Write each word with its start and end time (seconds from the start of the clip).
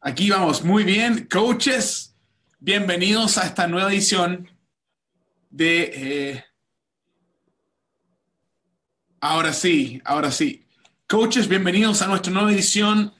Aquí 0.00 0.30
vamos, 0.30 0.62
muy 0.64 0.84
bien. 0.84 1.26
Coaches, 1.30 2.14
bienvenidos 2.60 3.36
a 3.36 3.46
esta 3.46 3.66
nueva 3.66 3.92
edición 3.92 4.48
de... 5.50 5.92
eh, 5.94 6.44
Ahora 9.20 9.52
sí, 9.52 10.00
ahora 10.04 10.30
sí. 10.30 10.64
Coaches, 11.08 11.48
bienvenidos 11.48 12.00
a 12.02 12.06
nuestra 12.06 12.32
nueva 12.32 12.52
edición 12.52 13.12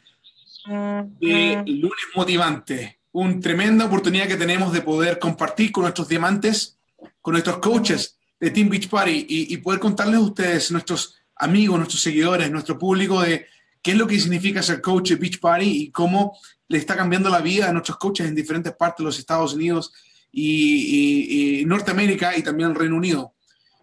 de 1.19 1.65
Lunes 1.67 2.05
Motivante. 2.15 3.01
Una 3.11 3.41
tremenda 3.41 3.87
oportunidad 3.87 4.29
que 4.29 4.37
tenemos 4.37 4.73
de 4.73 4.83
poder 4.83 5.19
compartir 5.19 5.73
con 5.73 5.83
nuestros 5.83 6.07
diamantes, 6.09 6.79
con 7.21 7.33
nuestros 7.33 7.59
coaches 7.59 8.17
de 8.39 8.53
Team 8.53 8.69
Beach 8.69 8.89
Party 8.89 9.27
y, 9.29 9.53
y 9.53 9.57
poder 9.57 9.81
contarles 9.81 10.19
a 10.19 10.21
ustedes, 10.21 10.71
nuestros 10.71 11.17
amigos, 11.35 11.79
nuestros 11.79 12.01
seguidores, 12.01 12.49
nuestro 12.53 12.79
público, 12.79 13.21
de 13.21 13.47
qué 13.83 13.93
es 13.93 13.97
lo 13.97 14.07
que 14.07 14.19
significa 14.21 14.63
ser 14.63 14.81
coach 14.81 15.11
de 15.11 15.17
Beach 15.17 15.41
Party 15.41 15.83
y 15.85 15.91
cómo 15.91 16.37
le 16.69 16.79
está 16.79 16.97
cambiando 16.97 17.31
la 17.31 17.41
vida 17.41 17.69
a 17.69 17.73
nuestros 17.73 17.97
coaches 17.99 18.27
en 18.29 18.35
diferentes 18.35 18.73
partes 18.75 18.99
de 18.99 19.05
los 19.05 19.19
Estados 19.19 19.55
Unidos 19.55 19.93
y, 20.33 21.59
y- 21.59 21.61
y 21.61 21.65
Norteamérica 21.65 22.37
y 22.37 22.43
también 22.43 22.71
el 22.71 22.75
Reino 22.77 22.97
Unido. 22.97 23.35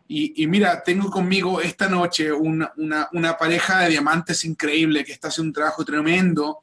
Y, 0.08 0.44
y 0.44 0.46
mira, 0.48 0.84
tengo 0.84 1.10
conmigo 1.10 1.62
esta 1.62 1.90
noche 1.90 2.32
una, 2.32 2.72
una- 2.78 3.10
una 3.14 3.38
pareja 3.38 3.80
de 3.82 3.90
diamantes 3.90 4.46
increíble 4.46 5.04
que 5.04 5.14
está 5.14 5.30
haciendo 5.30 5.50
un 5.50 5.54
trabajo 5.54 5.84
tremendo 5.84 6.60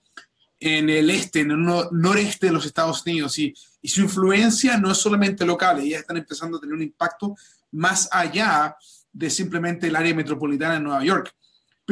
en 0.61 0.89
el 0.89 1.11
este, 1.11 1.41
en 1.41 1.51
el 1.51 1.61
no- 1.63 1.89
noreste 1.91 2.47
de 2.47 2.53
los 2.53 2.65
Estados 2.67 3.03
Unidos. 3.05 3.37
Y, 3.41 3.53
y 3.81 3.89
su 3.89 4.03
influencia 4.03 4.77
no 4.79 4.93
es 4.93 4.99
solamente 4.99 5.45
local, 5.45 5.81
ellas 5.81 6.03
están 6.03 6.19
empezando 6.19 6.57
a 6.57 6.61
tener 6.61 6.75
un 6.77 6.83
impacto 6.83 7.35
más 7.73 8.09
allá 8.13 8.77
de 9.13 9.29
simplemente 9.29 9.89
el 9.89 9.97
área 9.97 10.15
metropolitana 10.15 10.75
de 10.75 10.81
Nueva 10.81 11.03
York. 11.05 11.35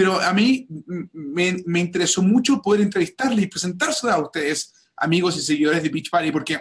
Pero 0.01 0.19
a 0.19 0.33
mí 0.33 0.67
me, 1.13 1.63
me 1.67 1.79
interesó 1.79 2.23
mucho 2.23 2.63
poder 2.63 2.81
entrevistarle 2.81 3.43
y 3.43 3.49
presentarse 3.49 4.09
a 4.09 4.19
ustedes, 4.19 4.73
amigos 4.97 5.37
y 5.37 5.42
seguidores 5.42 5.83
de 5.83 5.91
Beach 5.91 6.09
Party, 6.09 6.33
porque, 6.33 6.59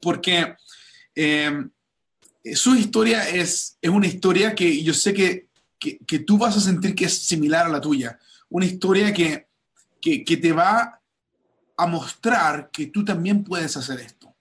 porque 0.00 0.56
eh, 1.14 1.68
su 2.52 2.74
historia 2.74 3.28
es, 3.28 3.78
es 3.80 3.90
una 3.90 4.08
historia 4.08 4.56
que 4.56 4.82
yo 4.82 4.92
sé 4.92 5.14
que, 5.14 5.50
que, 5.78 5.98
que 5.98 6.18
tú 6.18 6.36
vas 6.36 6.56
a 6.56 6.60
sentir 6.60 6.96
que 6.96 7.04
es 7.04 7.16
similar 7.16 7.66
a 7.66 7.68
la 7.68 7.80
tuya. 7.80 8.18
Una 8.48 8.66
historia 8.66 9.12
que, 9.12 9.46
que, 10.00 10.24
que 10.24 10.36
te 10.36 10.50
va 10.50 11.00
a 11.76 11.86
mostrar 11.86 12.70
que 12.72 12.88
tú 12.88 13.04
también 13.04 13.44
puedes 13.44 13.76
hacer 13.76 14.00
esto. 14.00 14.34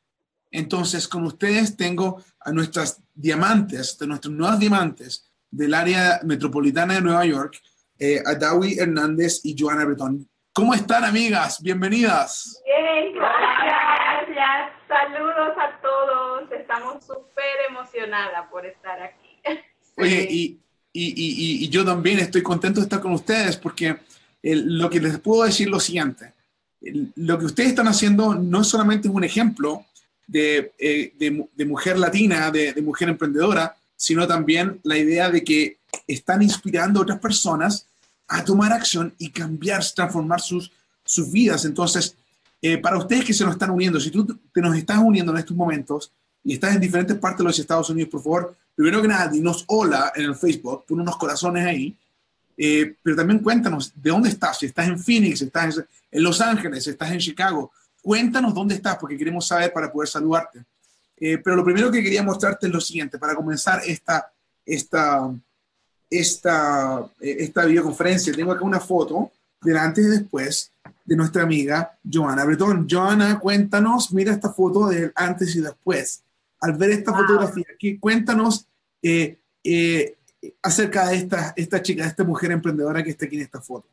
Entonces, 0.50 1.08
con 1.08 1.24
ustedes 1.28 1.78
tengo 1.78 2.24
a 2.40 2.52
nuestras 2.52 3.00
diamantes, 3.14 4.00
de 4.00 4.08
nuestros 4.08 4.34
nuevos 4.34 4.58
diamantes 4.58 5.30
del 5.52 5.76
área 5.76 6.20
metropolitana 6.24 6.96
de 6.96 7.02
Nueva 7.02 7.28
York, 7.28 7.62
eh, 8.04 8.20
a 8.26 8.34
Dawi 8.34 8.80
Hernández 8.80 9.42
y 9.44 9.56
Joana 9.58 9.86
Bretón. 9.86 10.28
¿Cómo 10.54 10.74
están, 10.74 11.04
amigas? 11.04 11.62
Bienvenidas. 11.62 12.60
Bien, 12.66 13.14
gracias. 13.14 14.72
Saludos 14.88 15.56
a 15.56 15.80
todos. 15.82 16.52
Estamos 16.52 17.06
súper 17.06 17.70
emocionadas 17.70 18.50
por 18.50 18.66
estar 18.66 19.00
aquí. 19.04 19.62
Oye, 19.98 20.28
y, 20.32 20.60
y, 20.92 21.10
y- 21.10 21.66
y- 21.66 21.70
yo 21.70 21.86
también 21.86 22.18
estoy 22.18 22.42
contento 22.42 22.80
de 22.80 22.86
estar 22.86 23.00
con 23.02 23.14
ustedes 23.14 23.56
porque 23.56 23.98
el- 24.42 24.80
lo 24.80 24.90
que 24.90 25.00
les 25.00 25.20
puedo 25.20 25.44
decir 25.44 25.68
es 25.68 25.72
lo 25.72 25.80
siguiente. 25.80 26.34
El- 26.82 27.14
lo 27.18 27.38
que 27.38 27.46
ustedes 27.46 27.70
están 27.70 27.88
haciendo 27.88 28.34
no 28.34 28.64
solamente 28.64 29.10
es 29.10 29.14
un 29.14 29.24
ejemplo 29.24 29.86
de, 30.26 30.74
eh, 30.80 31.14
de 31.20 31.48
de 31.56 31.66
mujer 31.66 32.00
latina, 32.00 32.50
de, 32.50 32.74
de 32.74 32.82
mujer 32.82 33.10
emprendedora, 33.10 33.76
sino 33.96 34.26
también 34.28 34.80
la 34.84 34.98
idea 34.98 35.30
de 35.30 35.44
que 35.44 35.78
están 36.08 36.42
inspirando 36.42 37.00
a 37.00 37.04
otras 37.04 37.20
personas 37.20 37.86
a 38.32 38.46
tomar 38.46 38.72
acción 38.72 39.14
y 39.18 39.30
cambiar, 39.30 39.84
transformar 39.94 40.40
sus, 40.40 40.72
sus 41.04 41.30
vidas. 41.30 41.66
Entonces, 41.66 42.16
eh, 42.62 42.78
para 42.78 42.98
ustedes 42.98 43.26
que 43.26 43.34
se 43.34 43.44
nos 43.44 43.54
están 43.54 43.72
uniendo, 43.72 44.00
si 44.00 44.10
tú 44.10 44.26
te 44.26 44.62
nos 44.62 44.78
estás 44.78 45.00
uniendo 45.00 45.34
en 45.34 45.40
estos 45.40 45.56
momentos 45.56 46.14
y 46.42 46.54
estás 46.54 46.74
en 46.74 46.80
diferentes 46.80 47.18
partes 47.18 47.40
de 47.40 47.44
los 47.44 47.60
Estados 47.60 47.90
Unidos, 47.90 48.10
por 48.10 48.24
favor, 48.24 48.56
primero 48.74 49.02
que 49.02 49.10
nada, 49.10 49.28
dinos 49.28 49.66
hola 49.68 50.14
en 50.16 50.24
el 50.24 50.36
Facebook, 50.36 50.86
pon 50.88 51.02
unos 51.02 51.18
corazones 51.18 51.66
ahí, 51.66 51.94
eh, 52.56 52.96
pero 53.04 53.18
también 53.18 53.40
cuéntanos 53.40 53.92
de 53.96 54.10
dónde 54.10 54.30
estás, 54.30 54.60
si 54.60 54.68
estás 54.68 54.88
en 54.88 54.98
Phoenix, 54.98 55.42
estás 55.42 55.84
en 56.10 56.24
Los 56.24 56.40
Ángeles, 56.40 56.88
estás 56.88 57.12
en 57.12 57.20
Chicago, 57.20 57.74
cuéntanos 58.02 58.54
dónde 58.54 58.76
estás 58.76 58.98
porque 58.98 59.18
queremos 59.18 59.46
saber 59.46 59.74
para 59.74 59.92
poder 59.92 60.08
saludarte. 60.08 60.64
Eh, 61.18 61.38
pero 61.38 61.58
lo 61.58 61.66
primero 61.66 61.92
que 61.92 62.02
quería 62.02 62.24
mostrarte 62.24 62.68
es 62.68 62.74
lo 62.74 62.80
siguiente, 62.80 63.20
para 63.20 63.36
comenzar 63.36 63.82
esta, 63.86 64.32
esta, 64.66 65.30
esta, 66.12 67.04
eh, 67.22 67.38
esta 67.40 67.66
videoconferencia, 67.66 68.34
tengo 68.34 68.52
acá 68.52 68.64
una 68.66 68.80
foto 68.82 69.32
del 69.62 69.78
antes 69.78 70.06
y 70.06 70.10
después 70.10 70.72
de 71.06 71.16
nuestra 71.16 71.44
amiga 71.44 71.98
Joana 72.04 72.46
Bretón. 72.46 72.88
Joana, 72.90 73.40
cuéntanos, 73.40 74.12
mira 74.14 74.34
esta 74.34 74.52
foto 74.52 74.88
del 74.88 75.12
antes 75.16 75.56
y 75.56 75.62
después. 75.62 76.24
Al 76.60 76.74
ver 76.74 76.92
esta 76.92 77.12
Wow. 77.12 77.22
fotografía 77.22 77.66
aquí, 77.74 77.98
cuéntanos 77.98 78.68
eh, 79.02 79.38
eh, 79.64 80.18
acerca 80.62 81.08
de 81.08 81.16
esta, 81.16 81.54
esta 81.56 81.82
chica, 81.82 82.04
de 82.04 82.10
esta 82.10 82.24
mujer 82.24 82.52
emprendedora 82.52 83.04
que 83.04 83.12
está 83.12 83.26
aquí 83.26 83.38
en 83.38 83.44
esta 83.44 83.62
foto. 83.62 83.88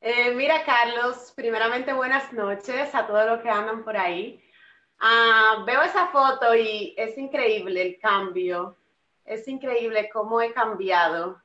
Eh, 0.00 0.34
mira, 0.34 0.64
Carlos, 0.64 1.32
primeramente 1.34 1.92
buenas 1.92 2.32
noches 2.32 2.94
a 2.94 3.06
todos 3.06 3.26
los 3.26 3.40
que 3.42 3.50
andan 3.50 3.82
por 3.82 3.96
ahí. 3.96 4.40
Ah, 5.00 5.64
veo 5.66 5.82
esa 5.82 6.06
foto 6.08 6.54
y 6.54 6.94
es 6.96 7.18
increíble 7.18 7.82
el 7.82 7.98
cambio. 7.98 8.76
Es 9.26 9.46
increíble 9.48 10.08
cómo 10.12 10.40
he 10.40 10.52
cambiado, 10.52 11.42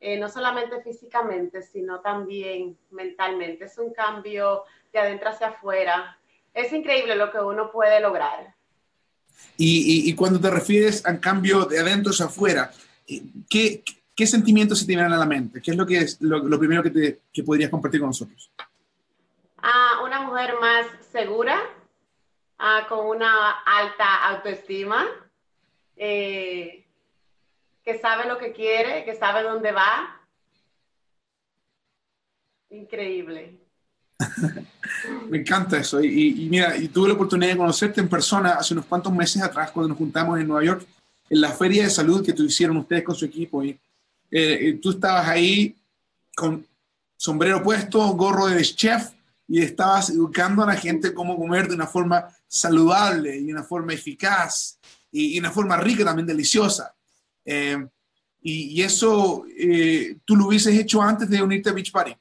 eh, 0.00 0.18
no 0.18 0.28
solamente 0.28 0.82
físicamente, 0.82 1.62
sino 1.62 2.00
también 2.00 2.76
mentalmente. 2.90 3.66
Es 3.66 3.76
un 3.78 3.92
cambio 3.92 4.64
de 4.92 4.98
adentro 4.98 5.28
hacia 5.28 5.48
afuera. 5.48 6.18
Es 6.54 6.72
increíble 6.72 7.14
lo 7.16 7.30
que 7.30 7.38
uno 7.38 7.70
puede 7.70 8.00
lograr. 8.00 8.54
Y, 9.58 10.06
y- 10.06 10.10
y 10.10 10.14
cuando 10.14 10.40
te 10.40 10.50
refieres 10.50 11.04
al 11.04 11.20
cambio 11.20 11.66
de 11.66 11.78
adentro 11.78 12.12
hacia 12.12 12.26
afuera, 12.26 12.70
eh, 13.06 13.22
¿qué, 13.48 13.82
qué 14.14 14.26
sentimientos 14.26 14.78
se 14.78 14.86
te 14.86 14.92
vienen 14.94 15.12
a 15.12 15.18
la 15.18 15.26
mente? 15.26 15.60
¿Qué 15.60 15.72
es 15.72 15.76
lo, 15.76 15.84
que 15.86 15.98
es, 15.98 16.20
lo, 16.22 16.38
lo 16.38 16.58
primero 16.58 16.82
que, 16.82 16.90
te, 16.90 17.20
que 17.32 17.42
podrías 17.42 17.70
compartir 17.70 18.00
con 18.00 18.08
nosotros? 18.08 18.50
Ah, 19.58 20.00
una 20.04 20.22
mujer 20.22 20.54
más 20.60 20.86
segura, 21.12 21.58
ah, 22.58 22.86
con 22.88 23.06
una 23.06 23.50
alta 23.66 24.28
autoestima, 24.30 25.04
eh, 25.96 26.85
que 27.86 28.00
sabe 28.00 28.26
lo 28.26 28.36
que 28.36 28.52
quiere, 28.52 29.04
que 29.04 29.14
sabe 29.14 29.44
dónde 29.44 29.70
va. 29.70 30.20
Increíble. 32.70 33.60
Me 35.30 35.38
encanta 35.38 35.78
eso. 35.78 36.02
Y, 36.02 36.44
y- 36.46 36.48
mira, 36.48 36.76
y 36.76 36.88
tuve 36.88 37.08
la 37.08 37.14
oportunidad 37.14 37.52
de 37.52 37.56
conocerte 37.56 38.00
en 38.00 38.08
persona 38.08 38.54
hace 38.54 38.74
unos 38.74 38.86
cuantos 38.86 39.12
meses 39.12 39.40
atrás 39.40 39.70
cuando 39.70 39.90
nos 39.90 39.98
juntamos 39.98 40.38
en 40.40 40.48
Nueva 40.48 40.64
York 40.64 40.84
en 41.30 41.40
la 41.40 41.52
feria 41.52 41.84
de 41.84 41.90
salud 41.90 42.24
que 42.26 42.34
hicieron 42.42 42.76
ustedes 42.78 43.04
con 43.04 43.14
su 43.14 43.24
equipo. 43.24 43.62
Y 43.62 43.78
eh, 44.32 44.58
y 44.62 44.72
tú 44.78 44.90
estabas 44.90 45.28
ahí 45.28 45.76
con 46.34 46.66
sombrero 47.16 47.62
puesto, 47.62 48.00
gorro 48.14 48.46
de 48.48 48.60
chef 48.62 49.10
y 49.46 49.62
estabas 49.62 50.10
educando 50.10 50.64
a 50.64 50.66
la 50.66 50.74
gente 50.74 51.14
cómo 51.14 51.36
comer 51.36 51.68
de 51.68 51.76
una 51.76 51.86
forma 51.86 52.28
saludable 52.48 53.38
y 53.38 53.52
una 53.52 53.62
forma 53.62 53.92
eficaz 53.92 54.80
y, 55.12 55.36
y 55.36 55.38
una 55.38 55.52
forma 55.52 55.76
rica 55.76 56.04
también 56.04 56.26
deliciosa. 56.26 56.95
Eh, 57.46 57.78
y, 58.42 58.80
y 58.80 58.82
eso 58.82 59.44
eh, 59.58 60.18
tú 60.24 60.36
lo 60.36 60.46
hubieses 60.46 60.78
hecho 60.78 61.00
antes 61.00 61.30
de 61.30 61.42
unirte 61.42 61.70
a 61.70 61.72
Beach 61.72 61.90
Party. 61.92 62.14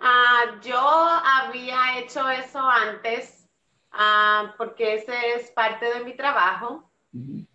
Ah, 0.00 0.58
yo 0.64 0.78
había 0.80 1.98
hecho 1.98 2.28
eso 2.30 2.58
antes, 2.60 3.46
ah, 3.92 4.54
porque 4.56 4.94
ese 4.94 5.12
es 5.36 5.50
parte 5.50 5.84
de 5.92 6.04
mi 6.04 6.16
trabajo. 6.16 6.90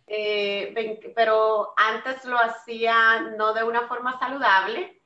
Eh, 0.07 0.71
ven- 0.75 0.99
pero 1.15 1.73
antes 1.77 2.23
lo 2.25 2.37
hacía 2.37 3.21
no 3.37 3.53
de 3.53 3.63
una 3.63 3.87
forma 3.87 4.19
saludable 4.19 5.01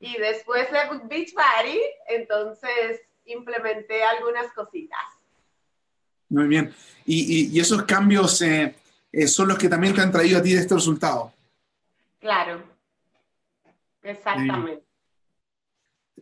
y 0.00 0.16
después 0.16 0.66
de 0.72 0.78
Beach 1.04 1.32
Party, 1.34 1.78
entonces 2.08 3.00
implementé 3.26 4.02
algunas 4.02 4.50
cositas. 4.52 4.98
Muy 6.30 6.48
bien. 6.48 6.74
Y, 7.04 7.44
y- 7.44 7.56
y 7.56 7.60
esos 7.60 7.82
cambios 7.84 8.40
eh, 8.42 8.74
eh, 9.12 9.26
son 9.26 9.48
los 9.48 9.58
que 9.58 9.68
también 9.68 9.94
te 9.94 10.00
han 10.00 10.12
traído 10.12 10.38
a 10.38 10.42
ti 10.42 10.54
este 10.54 10.74
resultado. 10.74 11.32
Claro, 12.20 12.62
exactamente. 14.02 14.82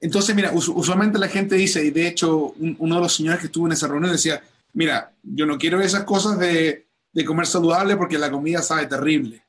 Entonces, 0.01 0.35
mira, 0.35 0.53
us- 0.53 0.69
usualmente 0.69 1.19
la 1.19 1.29
gente 1.29 1.57
dice, 1.57 1.85
y 1.85 1.91
de 1.91 2.07
hecho 2.07 2.55
un- 2.59 2.77
uno 2.79 2.97
de 2.97 3.01
los 3.03 3.15
señores 3.17 3.41
que 3.41 3.47
estuvo 3.47 3.67
en 3.67 3.73
esa 3.73 3.89
reunión 3.89 4.13
decía, 4.13 4.41
mira, 4.73 5.13
yo 5.23 5.45
no 5.45 5.59
quiero 5.59 5.81
esas 5.81 6.05
cosas 6.05 6.39
de, 6.39 6.87
de 7.13 7.25
comer 7.25 7.47
saludable 7.47 7.97
porque 7.97 8.17
la 8.19 8.31
comida 8.31 8.63
sabe 8.63 8.87
terrible. 8.87 9.43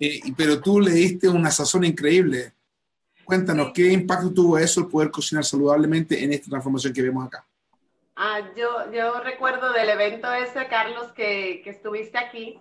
Eh, 0.00 0.20
pero 0.36 0.60
tú 0.60 0.80
le 0.80 0.90
diste 0.92 1.28
una 1.28 1.50
sazón 1.50 1.84
increíble. 1.84 2.52
Cuéntanos, 3.24 3.72
¿qué 3.74 3.92
impacto 3.92 4.32
tuvo 4.32 4.58
eso 4.58 4.80
el 4.80 4.86
poder 4.86 5.10
cocinar 5.10 5.44
saludablemente 5.44 6.22
en 6.24 6.32
esta 6.32 6.48
transformación 6.50 6.92
que 6.92 7.02
vemos 7.02 7.26
acá? 7.26 7.44
Ah, 8.20 8.40
yo, 8.56 8.90
yo 8.90 9.20
recuerdo 9.20 9.72
del 9.72 9.90
evento 9.90 10.32
ese, 10.32 10.66
Carlos, 10.66 11.12
que, 11.12 11.60
que 11.62 11.70
estuviste 11.70 12.18
aquí 12.18 12.60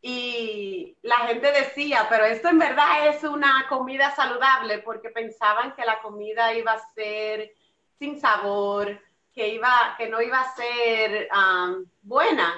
y 0.00 0.96
la 1.02 1.16
gente 1.26 1.52
decía, 1.52 2.06
pero 2.08 2.24
esto 2.24 2.48
en 2.48 2.58
verdad 2.58 3.08
es 3.08 3.22
una 3.22 3.66
comida 3.68 4.14
saludable 4.16 4.78
porque 4.78 5.10
pensaban 5.10 5.74
que 5.74 5.84
la 5.84 6.00
comida 6.00 6.54
iba 6.54 6.72
a 6.72 6.94
ser 6.94 7.52
sin 7.98 8.18
sabor, 8.18 8.98
que, 9.34 9.48
iba, 9.48 9.94
que 9.98 10.08
no 10.08 10.22
iba 10.22 10.40
a 10.40 10.54
ser 10.54 11.28
um, 11.32 11.84
buena. 12.00 12.54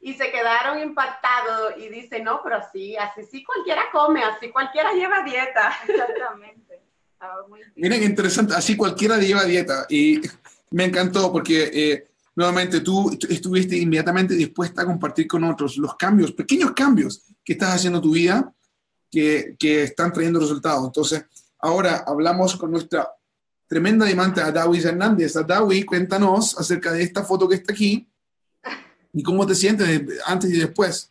Y 0.00 0.14
se 0.14 0.30
quedaron 0.30 0.80
impactados 0.80 1.74
y 1.76 1.90
dicen, 1.90 2.24
no, 2.24 2.42
pero 2.42 2.56
así, 2.56 2.96
así 2.96 3.22
sí 3.24 3.44
cualquiera 3.44 3.90
come, 3.92 4.24
así 4.24 4.50
cualquiera 4.50 4.92
lleva 4.92 5.22
dieta. 5.22 5.76
Exactamente. 5.86 6.80
Miren 7.76 8.02
interesante, 8.02 8.54
así 8.54 8.78
cualquiera 8.78 9.18
lleva 9.18 9.44
dieta. 9.44 9.84
Y 9.90 10.20
me 10.72 10.84
encantó 10.84 11.30
porque 11.32 11.70
eh, 11.72 12.08
nuevamente 12.34 12.80
tú 12.80 13.18
estuviste 13.28 13.76
inmediatamente 13.76 14.34
dispuesta 14.34 14.82
a 14.82 14.86
compartir 14.86 15.26
con 15.26 15.44
otros 15.44 15.76
los 15.76 15.96
cambios, 15.96 16.32
pequeños 16.32 16.72
cambios 16.72 17.22
que 17.44 17.54
estás 17.54 17.74
haciendo 17.74 17.98
en 17.98 18.02
tu 18.02 18.12
vida 18.12 18.52
que, 19.10 19.56
que 19.58 19.84
están 19.84 20.12
trayendo 20.12 20.40
resultados. 20.40 20.84
Entonces, 20.86 21.24
ahora 21.58 22.04
hablamos 22.06 22.56
con 22.56 22.70
nuestra 22.70 23.08
tremenda 23.66 24.06
diamante 24.06 24.40
Adawi 24.40 24.80
Hernández. 24.80 25.36
Adawi, 25.36 25.84
cuéntanos 25.84 26.58
acerca 26.58 26.92
de 26.92 27.02
esta 27.02 27.24
foto 27.24 27.48
que 27.48 27.56
está 27.56 27.72
aquí 27.72 28.06
y 29.12 29.22
cómo 29.22 29.46
te 29.46 29.54
sientes 29.54 30.02
antes 30.26 30.50
y 30.50 30.58
después. 30.58 31.10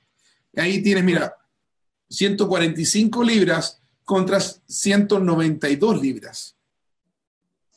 Ahí 0.55 0.81
tienes, 0.81 1.03
mira, 1.03 1.35
145 2.09 3.23
libras 3.23 3.81
contra 4.03 4.39
192 4.39 6.01
libras. 6.01 6.55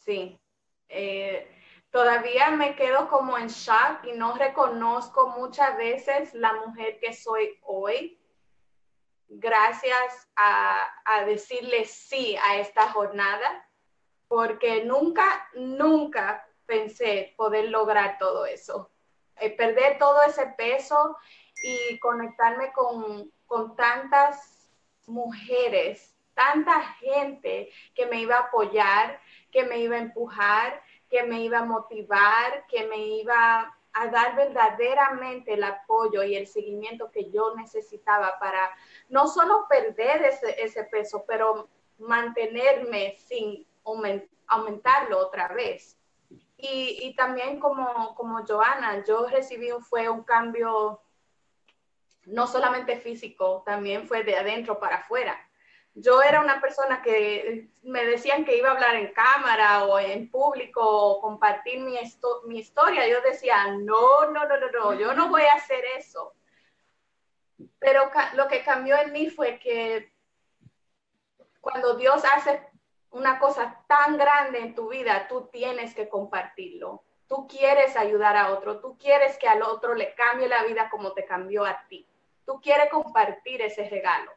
Sí. 0.05 0.37
Eh, 0.89 1.54
todavía 1.95 2.51
me 2.51 2.75
quedo 2.75 3.09
como 3.09 3.39
en 3.39 3.47
shock 3.47 4.03
y 4.03 4.13
no 4.15 4.35
reconozco 4.35 5.29
muchas 5.29 5.77
veces 5.77 6.35
la 6.35 6.53
mujer 6.55 6.99
que 6.99 7.13
soy 7.13 7.57
hoy. 7.63 8.19
Gracias 9.29 10.29
a, 10.35 11.23
decirle 11.25 11.85
sí 11.85 12.37
a 12.45 12.57
esta 12.57 12.91
jornada, 12.91 13.65
porque 14.27 14.85
nunca, 14.85 15.49
nunca 15.55 16.45
pensé 16.67 17.33
poder 17.37 17.69
lograr 17.69 18.19
todo 18.19 18.45
eso. 18.45 18.91
Eh, 19.37 19.51
perder 19.51 19.97
todo 19.97 20.21
ese 20.23 20.47
peso 20.59 21.17
y 21.63 21.97
conectarme 22.01 22.73
con, 22.73 23.31
con 23.47 23.77
tantas 23.77 24.69
mujeres 25.07 26.15
tanta 26.35 26.81
gente 26.99 27.71
que 27.95 28.07
me 28.07 28.21
iba 28.21 28.37
a 28.37 28.41
apoyar, 28.41 29.21
que 29.51 29.65
me 29.65 29.79
iba 29.79 29.97
a 29.97 30.01
empujar, 30.01 30.83
que 31.15 31.23
me 31.23 31.43
iba 31.43 31.61
a 31.61 31.65
motivar, 31.65 32.67
que 32.67 32.89
me 32.89 32.99
iba 32.99 33.73
a 33.93 34.07
dar 34.09 34.35
verdaderamente 34.35 35.55
el 35.55 35.63
apoyo 35.63 36.25
y 36.25 36.35
el 36.35 36.49
seguimiento 36.49 37.13
que 37.13 37.31
yo 37.31 37.55
necesitaba 37.55 38.37
para 38.41 38.69
no 39.11 39.29
solo 39.29 39.67
perder 39.69 40.23
ese, 40.59 40.83
peso, 40.91 41.25
pero 41.25 41.69
mantenerme 41.99 43.17
sin 43.19 43.65
aumentarlo 44.49 45.19
otra 45.21 45.47
vez. 45.47 45.97
Y, 46.57 47.15
también 47.17 47.61
como, 47.61 48.17
como 48.17 48.45
Joana, 48.45 49.05
yo 49.05 49.29
recibí 49.29 49.69
fue 49.89 50.09
un 50.09 50.25
cambio 50.25 51.01
no 52.25 52.49
solamente 52.49 52.97
físico, 52.97 53.63
también 53.65 54.09
fue 54.09 54.25
de 54.25 54.37
adentro 54.37 54.81
para 54.81 54.97
afuera 54.97 55.44
yo 55.95 56.23
era 56.23 56.41
una 56.41 56.61
persona 56.61 57.03
que 57.03 57.69
me 57.83 58.05
decían 58.05 58.45
que 58.45 58.57
iba 58.57 58.69
a 58.69 58.73
hablar 58.73 58.97
en 58.97 59.13
cámara 59.13 59.85
o 59.85 59.99
en 59.99 60.29
público 60.29 60.81
o 60.83 61.21
compartir 61.21 61.81
mi, 61.81 61.97
mi 62.47 62.59
historia. 62.59 63.09
Yo 63.09 63.21
decía, 63.21 63.69
no, 63.69 64.31
no, 64.31 64.47
no, 64.47 64.59
no, 64.59 64.71
no, 64.73 64.95
yo 64.95 65.15
no 65.15 65.29
voy 65.29 65.43
a 65.43 65.57
hacer 65.57 65.85
eso. 65.97 66.35
Pero 67.79 68.11
lo 68.35 68.49
que 68.49 68.65
cambió 68.65 68.97
en 68.99 69.13
mí 69.13 69.31
fue 69.31 69.61
que 69.61 70.13
cuando 71.61 71.95
Dios 71.95 72.25
hace 72.25 72.61
una 73.11 73.39
cosa 73.39 73.85
tan 73.87 74.19
grande 74.19 74.59
en 74.59 74.75
tu 74.75 74.89
vida, 74.89 75.29
tú 75.29 75.49
tienes 75.53 75.95
que 75.95 76.09
compartirlo. 76.09 77.05
Tú 77.29 77.47
quieres 77.47 77.97
ayudar 77.97 78.37
a 78.37 78.53
otro, 78.53 78.81
tú 78.81 78.99
quieres 78.99 79.39
que 79.39 79.49
al 79.49 79.63
otro 79.63 79.95
le 79.95 80.15
cambie 80.15 80.49
la 80.49 80.65
vida 80.65 80.91
como 80.91 81.13
te 81.13 81.25
cambió 81.25 81.65
a 81.65 81.87
ti. 81.89 82.07
Tú 82.45 82.61
quieres 82.61 82.91
compartir 82.91 83.63
ese 83.63 83.89
regalo. 83.89 84.33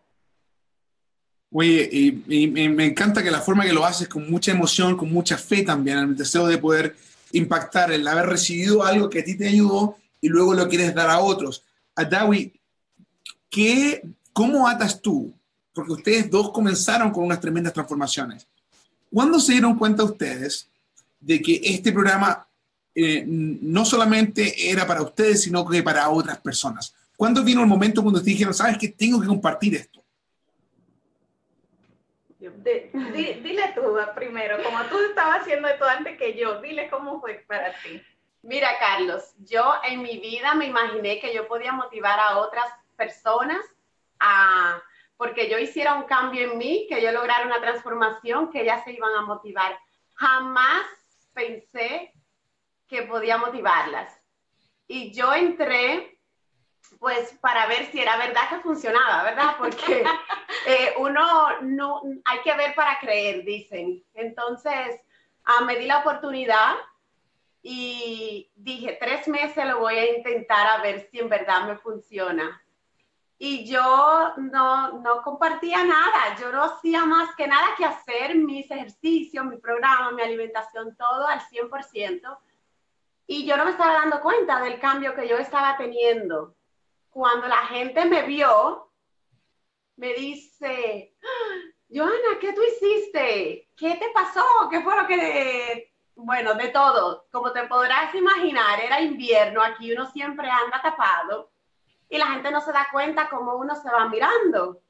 Oye, 1.52 1.90
y, 1.92 2.48
me 2.48 2.86
encanta 2.86 3.24
que 3.24 3.32
la 3.32 3.42
forma 3.42 3.64
que 3.64 3.74
lo 3.74 3.86
haces 3.86 4.08
con 4.08 4.30
mucha 4.30 4.52
emoción, 4.52 4.98
con 4.98 5.12
mucha 5.12 5.38
fe 5.38 5.64
también, 5.64 5.98
el 5.98 6.16
deseo 6.16 6.46
de 6.48 6.58
poder 6.58 6.96
impactar, 7.32 7.92
el 7.92 8.08
haber 8.08 8.28
recibido 8.28 8.84
algo 8.84 9.10
que 9.10 9.20
a 9.20 9.24
ti 9.24 9.36
te 9.36 9.48
ayudó 9.48 9.98
y 10.22 10.30
luego 10.30 10.54
lo 10.54 10.68
quieres 10.68 10.94
dar 10.94 11.10
a 11.10 11.20
otros. 11.20 11.64
Adawi, 11.96 12.54
¿qué, 13.50 14.04
¿cómo 14.34 14.68
atas 14.68 15.02
tú? 15.02 15.34
Porque 15.74 15.94
ustedes 15.94 16.30
dos 16.30 16.52
comenzaron 16.52 17.12
con 17.12 17.24
unas 17.24 17.40
tremendas 17.40 17.74
transformaciones. 17.74 18.48
¿Cuándo 19.12 19.40
se 19.40 19.54
dieron 19.54 19.78
cuenta 19.78 20.04
ustedes 20.04 20.68
de 21.20 21.42
que 21.42 21.62
este 21.64 21.92
programa 21.92 22.46
eh, 22.94 23.24
no 23.26 23.86
solamente 23.86 24.70
era 24.70 24.86
para 24.86 25.02
ustedes, 25.02 25.44
sino 25.44 25.66
que 25.66 25.82
para 25.82 26.10
otras 26.10 26.40
personas? 26.40 26.94
¿Cuándo 27.16 27.44
vino 27.44 27.62
el 27.62 27.68
momento 27.68 28.04
cuando 28.04 28.20
ustedes 28.20 28.36
dijeron, 28.36 28.54
sabes 28.54 28.78
que 28.78 28.90
tengo 28.90 29.20
que 29.22 29.28
compartir 29.28 29.76
esto? 29.76 30.04
Dile 32.94 33.74
tú 33.76 33.98
primero, 34.16 34.62
como 34.64 34.82
tú 34.86 35.00
estabas 35.00 35.42
haciendo 35.42 35.68
esto 35.68 35.86
antes 35.86 36.18
que 36.18 36.36
yo, 36.36 36.62
dile 36.62 36.90
cómo 36.90 37.20
fue 37.20 37.46
para 37.48 37.74
ti. 37.82 38.04
Mira, 38.42 38.70
Carlos, 38.80 39.34
yo 39.40 39.74
en 39.84 40.02
mi 40.02 40.20
vida 40.20 40.54
me 40.54 40.66
imaginé 40.66 41.20
que 41.20 41.34
yo 41.34 41.48
podía 41.48 41.72
motivar 41.72 42.20
a 42.20 42.38
otras 42.38 42.66
personas 42.96 43.60
a, 44.20 44.82
porque 45.18 45.50
yo 45.50 45.58
hiciera 45.58 45.96
un 45.96 46.04
cambio 46.04 46.52
en 46.52 46.58
mí, 46.58 46.86
que 46.88 47.02
yo 47.02 47.12
lograra 47.12 47.46
una 47.46 47.60
transformación, 47.60 48.52
que 48.52 48.62
ellas 48.62 48.84
se 48.84 48.94
iban 48.94 49.14
a 49.16 49.22
motivar. 49.22 49.78
Jamás 50.14 50.86
pensé 51.34 52.14
que 52.88 53.04
podía 53.04 53.38
motivarlas. 53.38 54.18
Y 54.88 55.12
yo 55.12 55.34
entré 55.34 56.17
pues 57.00 57.34
para 57.42 57.68
ver 57.68 57.92
si 57.92 58.00
era 58.00 58.18
verdad 58.18 58.50
que 58.50 58.60
funcionaba, 58.60 59.24
¿verdad? 59.24 59.56
Porque 59.58 60.04
eh, 60.66 60.94
uno 60.98 61.62
no, 61.62 62.02
hay 62.26 62.40
que 62.42 62.54
ver 62.56 62.76
para 62.76 63.00
creer, 63.00 63.44
dicen. 63.44 64.04
Entonces, 64.14 65.00
ah, 65.46 65.62
me 65.62 65.76
di 65.76 65.86
la 65.86 66.00
oportunidad 66.00 66.76
y 67.62 68.50
dije, 68.56 68.98
tres 69.00 69.28
meses 69.28 69.66
lo 69.66 69.80
voy 69.80 69.98
a 69.98 70.16
intentar 70.16 70.68
a 70.68 70.82
ver 70.82 71.08
si 71.12 71.20
en 71.20 71.30
verdad 71.30 71.68
me 71.68 71.78
funciona. 71.78 72.62
Y 73.40 73.66
yo 73.66 74.34
no, 74.38 74.94
no 75.00 75.22
compartía 75.22 75.84
nada, 75.84 76.36
yo 76.40 76.52
no 76.52 76.64
hacía 76.64 77.06
más 77.06 77.36
que 77.36 77.48
nada 77.48 77.68
que 77.78 77.86
hacer 77.86 78.36
mis 78.36 78.70
ejercicios, 78.72 79.46
mi 79.46 79.58
programa, 79.58 80.12
mi 80.12 80.24
alimentación, 80.24 80.96
todo 80.96 81.28
al 81.28 81.40
100%. 81.42 82.38
Y 83.28 83.46
yo 83.46 83.58
no 83.58 83.66
me 83.66 83.72
estaba 83.72 83.94
dando 83.94 84.22
cuenta 84.22 84.60
del 84.62 84.80
cambio 84.80 85.14
que 85.14 85.28
yo 85.28 85.38
estaba 85.38 85.78
teniendo 85.78 86.57
cuando 87.18 87.48
la 87.48 87.66
gente 87.66 88.06
me 88.06 88.22
vio, 88.28 88.92
me 89.96 90.14
dice, 90.14 91.16
Joana, 91.90 92.38
¿qué 92.40 92.54
tú 92.54 92.62
hiciste? 92.62 93.68
¿Qué 93.76 93.96
te 93.96 94.12
pasó? 94.14 94.46
¿Qué 94.70 94.82
fue 94.82 94.96
lo 94.96 95.08
que... 95.08 95.96
Bueno, 96.14 96.54
de 96.54 96.68
todo. 96.68 97.26
Como 97.32 97.52
te 97.52 97.64
podrás 97.64 98.14
imaginar, 98.14 98.80
era 98.80 99.02
invierno, 99.02 99.64
aquí 99.64 99.92
uno 99.92 100.06
siempre 100.12 100.48
anda 100.48 100.80
tapado 100.80 101.50
y 102.08 102.20
la 102.20 102.28
gente 102.28 102.52
no 102.52 102.62
se 102.62 102.72
da 102.72 102.88
cuenta 102.92 103.30
cómo 103.30 103.56
uno 103.56 103.76
se 103.76 103.90
va 103.90 104.08
mirando. 104.08 104.84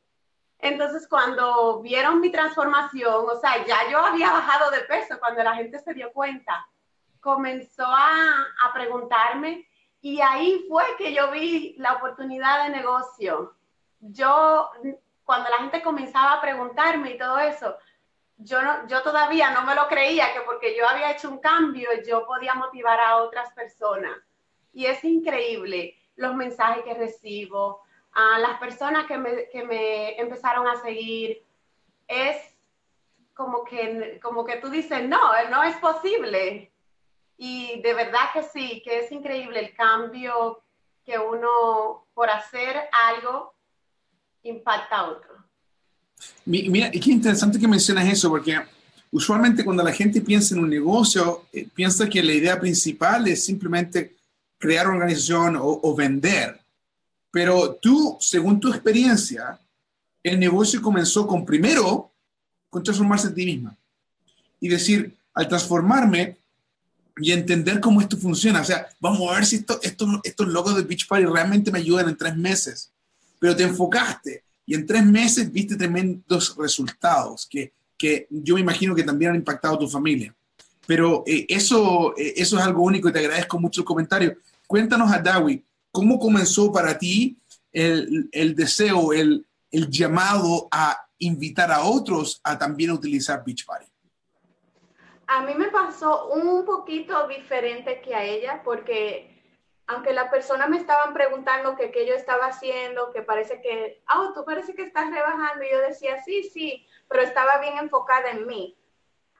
Entonces, 0.59 1.07
cuando 1.07 1.81
vieron 1.81 2.19
mi 2.19 2.29
transformación, 2.29 3.25
o 3.29 3.39
sea, 3.39 3.65
ya 3.65 3.89
yo 3.89 3.99
había 3.99 4.33
bajado 4.33 4.69
de 4.71 4.81
peso, 4.81 5.17
cuando 5.17 5.43
la 5.43 5.55
gente 5.55 5.79
se 5.79 5.93
dio 5.93 6.11
cuenta, 6.11 6.67
comenzó 7.21 7.85
a, 7.85 8.47
a 8.65 8.73
preguntarme 8.73 9.66
y 10.07 10.21
ahí 10.21 10.65
fue 10.69 10.85
que 10.97 11.13
yo 11.13 11.31
vi 11.31 11.75
la 11.79 11.95
oportunidad 11.95 12.63
de 12.63 12.77
negocio. 12.77 13.55
Yo, 13.99 14.69
cuando 15.25 15.49
la 15.49 15.57
gente 15.57 15.81
comenzaba 15.81 16.35
a 16.35 16.41
preguntarme 16.41 17.11
y 17.11 17.17
todo 17.17 17.37
eso, 17.39 17.75
yo, 18.37 18.61
no, 18.61 18.87
yo 18.87 19.03
todavía 19.03 19.51
no 19.51 19.63
me 19.63 19.75
lo 19.75 19.89
creía 19.89 20.31
que 20.31 20.39
porque 20.41 20.77
yo 20.77 20.87
había 20.87 21.11
hecho 21.11 21.29
un 21.29 21.39
cambio, 21.39 21.89
yo 22.07 22.25
podía 22.25 22.53
motivar 22.53 22.97
a 23.01 23.17
otras 23.17 23.51
personas. 23.51 24.15
Y 24.71 24.85
es 24.85 25.03
increíble 25.03 25.97
los 26.15 26.33
mensajes 26.35 26.85
que 26.85 26.93
recibo, 26.93 27.81
a 28.13 28.39
las 28.39 28.57
personas 28.59 29.07
que 29.07 29.17
me, 29.17 29.49
que 29.49 29.65
me 29.65 30.17
empezaron 30.17 30.67
a 30.67 30.81
seguir. 30.81 31.43
Es 32.07 32.37
como 33.33 33.65
que, 33.65 34.21
como 34.23 34.45
que 34.45 34.55
tú 34.55 34.69
dices, 34.69 35.05
no, 35.05 35.19
no 35.49 35.63
es 35.63 35.75
posible. 35.77 36.71
Y 37.37 37.81
de 37.81 37.93
verdad 37.93 38.31
que 38.33 38.43
sí, 38.43 38.81
que 38.83 38.99
es 38.99 39.11
increíble 39.11 39.59
el 39.59 39.75
cambio 39.75 40.61
que 41.05 41.17
uno, 41.17 42.07
por 42.13 42.29
hacer 42.29 42.75
algo, 42.91 43.53
impacta 44.43 44.97
a 44.97 45.09
otro. 45.09 45.37
Mira, 46.45 46.89
y 46.91 46.99
qué 46.99 47.11
interesante 47.11 47.59
que 47.59 47.67
mencionas 47.67 48.07
eso, 48.07 48.29
porque 48.29 48.59
usualmente 49.11 49.63
cuando 49.63 49.83
la 49.83 49.93
gente 49.93 50.21
piensa 50.21 50.55
en 50.55 50.63
un 50.63 50.69
negocio, 50.69 51.45
eh, 51.53 51.67
piensa 51.73 52.09
que 52.09 52.23
la 52.23 52.33
idea 52.33 52.59
principal 52.59 53.27
es 53.27 53.45
simplemente 53.45 54.15
crear 54.57 54.87
una 54.87 54.97
organización 54.97 55.55
o, 55.57 55.79
o, 55.83 55.95
vender. 55.95 56.59
Pero 57.29 57.75
tú, 57.75 58.17
según 58.19 58.59
tu 58.59 58.69
experiencia, 58.69 59.59
el 60.23 60.39
negocio 60.39 60.81
comenzó 60.81 61.27
con 61.27 61.45
primero, 61.45 62.11
con 62.69 62.83
transformarse 62.83 63.27
en 63.27 63.35
ti 63.35 63.45
misma. 63.45 63.77
Y 64.59 64.67
decir, 64.67 65.15
al 65.33 65.47
transformarme, 65.47 66.37
y 67.19 67.31
entender 67.31 67.79
cómo 67.79 68.01
esto 68.01 68.17
funciona. 68.17 68.61
O 68.61 68.65
sea, 68.65 68.87
vamos 68.99 69.21
a 69.29 69.35
ver 69.35 69.45
si 69.45 69.57
esto, 69.57 69.79
estos 70.23 70.47
logos 70.47 70.75
de 70.75 70.83
Beach 70.83 71.07
Party 71.07 71.25
realmente 71.25 71.71
me 71.71 71.79
ayudan 71.79 72.09
en 72.09 72.17
tres 72.17 72.35
meses. 72.35 72.91
Pero 73.39 73.55
te 73.55 73.63
enfocaste 73.63 74.43
y 74.65 74.75
en 74.75 74.85
tres 74.85 75.05
meses 75.05 75.51
viste 75.51 75.75
tremendos 75.75 76.55
resultados 76.57 77.47
que, 77.49 77.73
que 77.97 78.27
yo 78.29 78.55
me 78.55 78.61
imagino 78.61 78.95
que 78.95 79.03
también 79.03 79.31
han 79.31 79.37
impactado 79.37 79.75
a 79.75 79.79
tu 79.79 79.87
familia. 79.87 80.35
Pero 80.85 81.23
eh, 81.27 81.45
eso, 81.49 82.15
eh, 82.17 82.33
eso 82.37 82.57
es 82.57 82.63
algo 82.63 82.83
único 82.83 83.09
y 83.09 83.13
te 83.13 83.19
agradezco 83.19 83.59
mucho 83.59 83.81
el 83.81 83.85
comentario. 83.85 84.37
Cuéntanos 84.65 85.11
a 85.11 85.19
Dawi, 85.19 85.63
¿cómo 85.91 86.19
comenzó 86.19 86.71
para 86.71 86.97
ti 86.97 87.37
el, 87.71 88.29
el 88.31 88.55
deseo, 88.55 89.13
el, 89.13 89.45
el 89.71 89.89
llamado 89.89 90.67
a 90.71 90.97
invitar 91.19 91.71
a 91.71 91.81
otros 91.81 92.39
a 92.43 92.57
también 92.57 92.91
utilizar 92.91 93.43
Beachbody? 93.45 93.85
A 95.27 95.41
mí 95.41 95.53
me 95.55 95.69
pasó 95.69 96.27
un 96.29 96.65
poquito 96.65 97.27
diferente 97.27 98.01
que 98.01 98.15
a 98.15 98.23
ella 98.23 98.61
porque 98.63 99.37
aunque 99.87 100.13
la 100.13 100.29
persona 100.29 100.67
me 100.67 100.77
estaban 100.77 101.13
preguntando 101.13 101.75
que 101.77 101.91
qué 101.91 102.05
yo 102.05 102.13
estaba 102.13 102.47
haciendo, 102.47 103.11
que 103.13 103.21
parece 103.21 103.61
que, 103.61 104.03
oh, 104.13 104.33
tú 104.33 104.43
parece 104.43 104.75
que 104.75 104.83
estás 104.83 105.09
rebajando, 105.09 105.63
y 105.63 105.71
yo 105.71 105.79
decía, 105.79 106.21
sí, 106.23 106.43
sí, 106.43 106.85
pero 107.07 107.23
estaba 107.23 107.59
bien 107.59 107.77
enfocada 107.77 108.31
en 108.31 108.45
mí. 108.45 108.77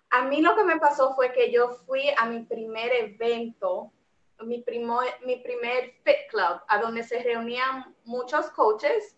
A 0.10 0.24
mí 0.24 0.42
lo 0.42 0.56
que 0.56 0.64
me 0.64 0.78
pasó 0.78 1.14
fue 1.16 1.34
que 1.34 1.52
yo 1.52 1.70
fui 1.86 2.10
a 2.18 2.26
mi 2.26 2.46
primer 2.46 2.94
evento, 2.94 3.92
mi, 4.40 4.62
primo, 4.62 5.02
mi 5.26 5.36
primer 5.38 5.96
Fit 6.06 6.30
Club, 6.30 6.62
a 6.70 6.80
donde 6.80 7.04
se 7.04 7.22
reunían 7.22 7.94
muchos 8.06 8.50
coaches. 8.52 9.18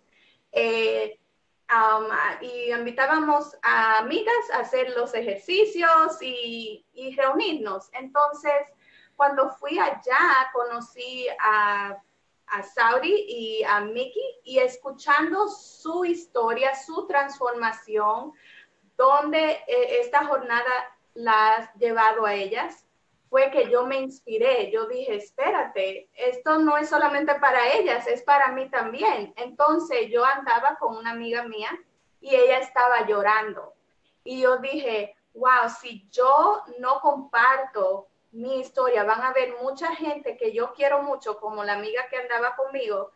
Eh, 0.52 1.19
Y 2.42 2.72
invitábamos 2.72 3.56
a 3.62 4.00
amigas 4.00 4.50
a 4.54 4.60
hacer 4.60 4.90
los 4.98 5.14
ejercicios 5.14 6.18
y, 6.22 6.86
reunirnos. 7.16 7.90
Entonces, 7.94 8.74
cuando 9.16 9.50
fui 9.50 9.78
allá, 9.78 10.50
conocí 10.54 11.28
a, 11.40 12.02
a 12.48 12.64
Saudi 12.64 13.14
y 13.28 13.64
a 13.64 13.82
Mickey 13.82 14.40
y 14.44 14.60
escuchando 14.60 15.48
su 15.48 16.06
historia, 16.06 16.74
su 16.76 17.06
transformación, 17.06 18.34
donde 18.98 19.52
eh, 19.68 20.00
esta 20.02 20.26
jornada 20.26 20.72
la 21.14 21.56
ha 21.56 21.74
llevado 21.76 22.26
a 22.26 22.34
ellas, 22.34 22.86
fue 23.30 23.52
que 23.52 23.70
yo 23.70 23.86
me 23.86 23.98
inspiré. 23.98 24.72
Yo 24.72 24.88
dije, 24.88 25.16
espérate, 25.16 26.10
esto 26.16 26.58
no 26.58 26.78
es 26.78 26.90
solamente 26.90 27.36
para 27.36 27.74
ellas, 27.74 28.08
es 28.08 28.24
para 28.24 28.52
mí 28.52 28.70
también. 28.70 29.34
Entonces 29.38 30.10
yo 30.10 30.26
andaba 30.26 30.78
con 30.80 30.98
una 30.98 31.12
amiga 31.12 31.44
mía 31.44 31.70
y 32.20 32.36
ella 32.36 32.60
estaba 32.60 33.06
llorando. 33.06 33.74
Y 34.24 34.42
yo 34.42 34.58
dije, 34.58 35.16
wow, 35.34 35.70
si 35.80 36.08
yo 36.10 36.64
no 36.80 37.00
comparto 37.02 38.08
mi 38.32 38.60
historia, 38.60 39.04
van 39.04 39.22
a 39.22 39.34
ver 39.34 39.56
mucha 39.62 39.96
gente 39.96 40.38
que 40.38 40.52
yo 40.52 40.74
quiero 40.74 41.04
mucho, 41.04 41.40
como 41.40 41.64
la 41.64 41.74
amiga 41.74 42.08
que 42.10 42.18
andaba 42.18 42.56
conmigo, 42.56 43.12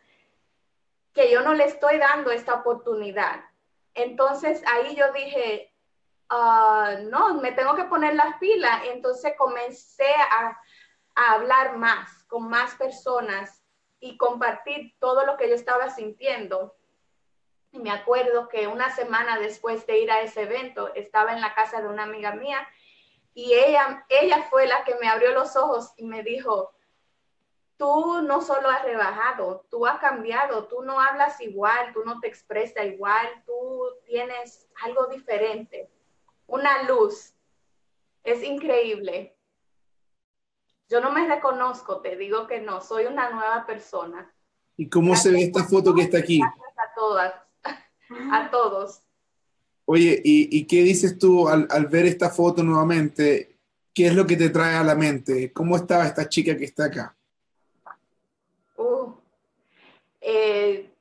que 1.12 1.30
yo 1.30 1.42
no 1.42 1.54
le 1.54 1.64
estoy 1.64 1.98
dando 1.98 2.30
esta 2.30 2.54
oportunidad. 2.54 3.44
Entonces 3.94 4.62
ahí 4.66 4.94
yo 4.96 5.12
dije, 5.12 5.73
Ah, 6.28 6.96
no, 7.02 7.34
me 7.34 7.52
tengo 7.52 7.74
que 7.74 7.84
poner 7.84 8.14
las 8.14 8.38
pilas. 8.38 8.82
Entonces 8.86 9.34
comencé 9.36 10.12
a, 10.30 10.58
hablar 11.16 11.76
más 11.76 12.24
con 12.24 12.48
más 12.48 12.74
personas 12.74 13.62
y 14.00 14.16
compartir 14.16 14.96
todo 14.98 15.24
lo 15.24 15.36
que 15.36 15.48
yo 15.48 15.54
estaba 15.54 15.90
sintiendo. 15.90 16.74
Y 17.70 17.78
me 17.78 17.92
acuerdo 17.92 18.48
que 18.48 18.66
una 18.66 18.90
semana 18.94 19.38
después 19.38 19.86
de 19.86 20.00
ir 20.00 20.10
a 20.10 20.22
ese 20.22 20.42
evento, 20.42 20.92
estaba 20.94 21.32
en 21.32 21.40
la 21.40 21.54
casa 21.54 21.80
de 21.80 21.88
una 21.88 22.02
amiga 22.02 22.32
mía 22.32 22.66
y 23.32 23.54
ella, 23.54 24.04
ella 24.08 24.42
fue 24.50 24.66
la 24.66 24.84
que 24.84 24.96
me 24.96 25.08
abrió 25.08 25.32
los 25.32 25.54
ojos 25.56 25.92
y 25.96 26.04
me 26.04 26.24
dijo, 26.24 26.72
tú 27.76 28.22
no 28.22 28.42
solo 28.42 28.68
has 28.70 28.82
rebajado, 28.84 29.66
tú 29.70 29.86
has 29.86 30.00
cambiado, 30.00 30.66
tú 30.66 30.82
no 30.82 31.00
hablas 31.00 31.40
igual, 31.40 31.92
tú 31.92 32.04
no 32.04 32.18
te 32.20 32.26
expresas 32.26 32.86
igual, 32.86 33.28
tú 33.46 33.88
tienes 34.04 34.68
algo 34.82 35.06
diferente 35.06 35.93
una 36.46 36.82
luz. 36.84 37.32
Es 38.22 38.42
increíble. 38.42 39.36
Yo 40.88 41.00
no 41.00 41.10
me 41.10 41.26
reconozco, 41.26 42.00
te 42.00 42.16
digo 42.16 42.46
que 42.46 42.60
no, 42.60 42.80
soy 42.80 43.06
una 43.06 43.30
nueva 43.30 43.66
persona. 43.66 44.32
¿Y 44.76 44.88
cómo 44.88 45.16
se 45.16 45.30
ve 45.30 45.42
esta 45.42 45.64
foto 45.64 45.94
que 45.94 46.02
está 46.02 46.18
aquí? 46.18 46.40
a 46.42 46.94
todas, 46.94 47.34
a 48.32 48.50
todos. 48.50 49.00
Oye, 49.86 50.20
¿y, 50.24 50.64
qué 50.64 50.82
dices 50.82 51.18
tú 51.18 51.48
al, 51.48 51.86
ver 51.86 52.06
esta 52.06 52.30
foto 52.30 52.62
nuevamente? 52.62 53.56
¿Qué 53.92 54.06
es 54.06 54.14
lo 54.14 54.26
que 54.26 54.36
te 54.36 54.50
trae 54.50 54.76
a 54.76 54.84
la 54.84 54.94
mente? 54.94 55.52
¿Cómo 55.52 55.76
estaba 55.76 56.06
esta 56.06 56.28
chica 56.28 56.56
que 56.56 56.64
está 56.64 56.86
acá? 56.86 57.14
Uh, 58.76 59.12
eh, 60.20 60.93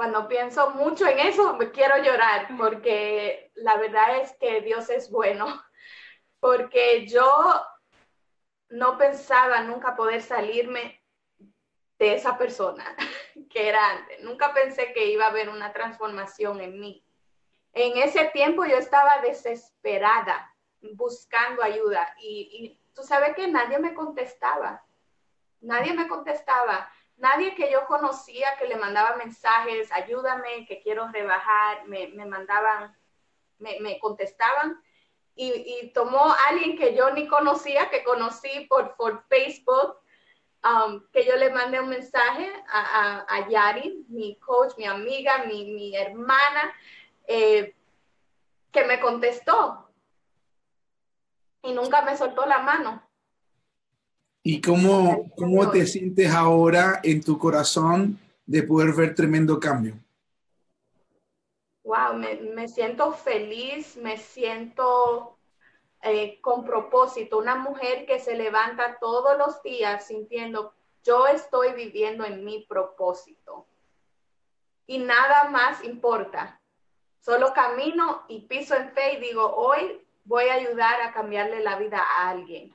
cuando 0.00 0.28
pienso 0.28 0.70
mucho 0.70 1.06
en 1.06 1.18
eso, 1.18 1.58
me 1.58 1.72
quiero 1.72 1.98
llorar 1.98 2.48
porque 2.56 3.52
la 3.56 3.76
verdad 3.76 4.16
es 4.22 4.34
que 4.38 4.62
Dios 4.62 4.88
es 4.88 5.10
bueno, 5.10 5.44
porque 6.40 7.06
yo 7.06 7.62
no 8.70 8.96
pensaba 8.96 9.60
nunca 9.60 9.94
poder 9.96 10.22
salirme 10.22 11.04
de 11.98 12.14
esa 12.14 12.38
persona 12.38 12.96
que 13.50 13.68
era 13.68 13.90
antes. 13.90 14.22
Nunca 14.22 14.54
pensé 14.54 14.94
que 14.94 15.04
iba 15.04 15.26
a 15.26 15.28
haber 15.28 15.50
una 15.50 15.70
transformación 15.70 16.62
en 16.62 16.80
mí. 16.80 17.04
En 17.74 17.98
ese 17.98 18.24
tiempo 18.30 18.64
yo 18.64 18.78
estaba 18.78 19.20
desesperada 19.20 20.56
buscando 20.94 21.62
ayuda 21.62 22.16
y, 22.22 22.48
y 22.50 22.80
tú 22.94 23.02
sabes 23.02 23.36
que 23.36 23.48
nadie 23.48 23.78
me 23.78 23.92
contestaba. 23.92 24.82
Nadie 25.60 25.92
me 25.92 26.08
contestaba 26.08 26.90
nadie 27.20 27.54
que 27.54 27.70
yo 27.70 27.86
conocía 27.86 28.56
que 28.58 28.66
le 28.66 28.76
mandaba 28.76 29.16
mensajes, 29.16 29.92
ayúdame, 29.92 30.66
que 30.66 30.80
quiero 30.80 31.08
rebajar, 31.08 31.86
me, 31.86 32.08
mandaban, 32.24 32.96
me, 33.58 33.98
contestaban. 34.00 34.82
Y, 35.36 35.90
tomó 35.94 36.34
alguien 36.48 36.76
que 36.76 36.94
yo 36.94 37.10
ni 37.12 37.26
conocía, 37.28 37.88
que 37.88 38.04
conocí 38.04 38.66
por, 38.68 38.96
por 38.96 39.24
Facebook, 39.28 39.96
um, 40.64 41.02
que 41.12 41.24
yo 41.24 41.36
le 41.36 41.50
mandé 41.50 41.80
un 41.80 41.88
mensaje 41.88 42.50
a, 42.68 43.46
Yari, 43.48 44.04
mi 44.08 44.36
coach, 44.36 44.76
mi 44.76 44.86
amiga, 44.86 45.44
mi, 45.44 45.96
hermana, 45.96 46.74
eh, 47.26 47.74
que 48.72 48.84
me 48.84 49.00
contestó. 49.00 49.88
Y 51.62 51.72
nunca 51.72 52.02
me 52.02 52.16
soltó 52.16 52.46
la 52.46 52.58
mano. 52.58 53.09
¿Y 54.42 54.60
cómo, 54.60 55.30
cómo 55.36 55.70
te 55.70 55.86
sientes 55.86 56.30
ahora 56.30 57.00
en 57.02 57.22
tu 57.22 57.38
corazón 57.38 58.18
de 58.46 58.62
poder 58.62 58.94
ver 58.94 59.14
tremendo 59.14 59.60
cambio? 59.60 59.94
Wow, 61.84 62.14
me, 62.14 62.68
siento 62.68 63.12
feliz, 63.12 63.96
me 63.96 64.16
siento 64.16 65.36
eh, 66.02 66.40
con 66.40 66.64
propósito, 66.64 67.38
una 67.38 67.56
mujer 67.56 68.06
que 68.06 68.18
se 68.18 68.36
levanta 68.36 68.98
todos 68.98 69.36
los 69.36 69.62
días 69.62 70.06
sintiendo, 70.06 70.72
yo 71.04 71.26
estoy 71.26 71.72
viviendo 71.72 72.24
en 72.24 72.44
mi 72.44 72.64
propósito. 72.66 73.66
Y 74.86 74.98
nada 74.98 75.50
más 75.50 75.84
importa. 75.84 76.60
Solo 77.20 77.52
camino 77.52 78.24
y 78.28 78.42
piso 78.42 78.74
en 78.74 78.90
fe 78.92 79.14
y 79.14 79.20
digo, 79.20 79.54
hoy 79.54 80.00
voy 80.24 80.48
a 80.48 80.54
ayudar 80.54 81.02
a 81.02 81.12
cambiarle 81.12 81.60
la 81.60 81.76
vida 81.76 81.98
a 81.98 82.30
alguien. 82.30 82.74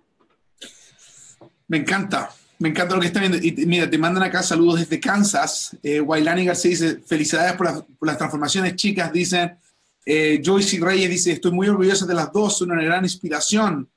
Me 1.67 1.77
encanta, 1.77 2.29
me 2.59 2.69
encanta 2.69 2.95
lo 2.95 3.01
que 3.01 3.07
está 3.07 3.19
viendo. 3.19 3.37
Y 3.37 3.51
mira, 3.65 3.89
te 3.89 3.97
mandan 3.97 4.23
acá 4.23 4.43
saludos 4.43 4.79
desde 4.79 4.99
Kansas. 4.99 5.75
Eh, 5.81 5.99
Wailani 5.99 6.45
García 6.45 6.71
dice, 6.71 6.99
felicidades 7.05 7.53
por, 7.53 7.85
las 8.01 8.17
transformaciones, 8.17 8.75
chicas. 8.75 9.11
Dicen, 9.11 9.57
eh, 10.05 10.41
Joyce 10.43 10.79
Reyes 10.79 11.09
dice, 11.09 11.31
estoy 11.31 11.51
muy 11.51 11.67
orgullosa 11.67 12.05
de 12.05 12.13
las 12.13 12.31
dos, 12.31 12.57
son 12.57 12.71
una 12.71 12.83
gran 12.83 13.03
inspiración. 13.03 13.89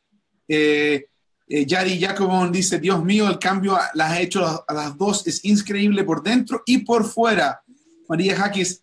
Eh, 0.46 1.06
eh 1.46 1.66
Yari 1.66 2.00
dice, 2.50 2.78
Dios 2.78 3.04
mío, 3.04 3.28
el 3.28 3.38
cambio 3.38 3.78
las 3.94 4.12
ha 4.12 4.20
hecho 4.20 4.46
a, 4.46 4.72
las 4.72 4.96
dos, 4.96 5.26
es 5.26 5.44
increíble 5.44 6.04
por 6.04 6.22
dentro 6.22 6.62
y 6.66 6.78
por 6.78 7.04
fuera. 7.04 7.62
María 8.08 8.36
Jaquis, 8.36 8.82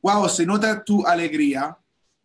wow, 0.00 0.28
se 0.28 0.46
nota 0.46 0.82
tu 0.82 1.06
alegría. 1.06 1.76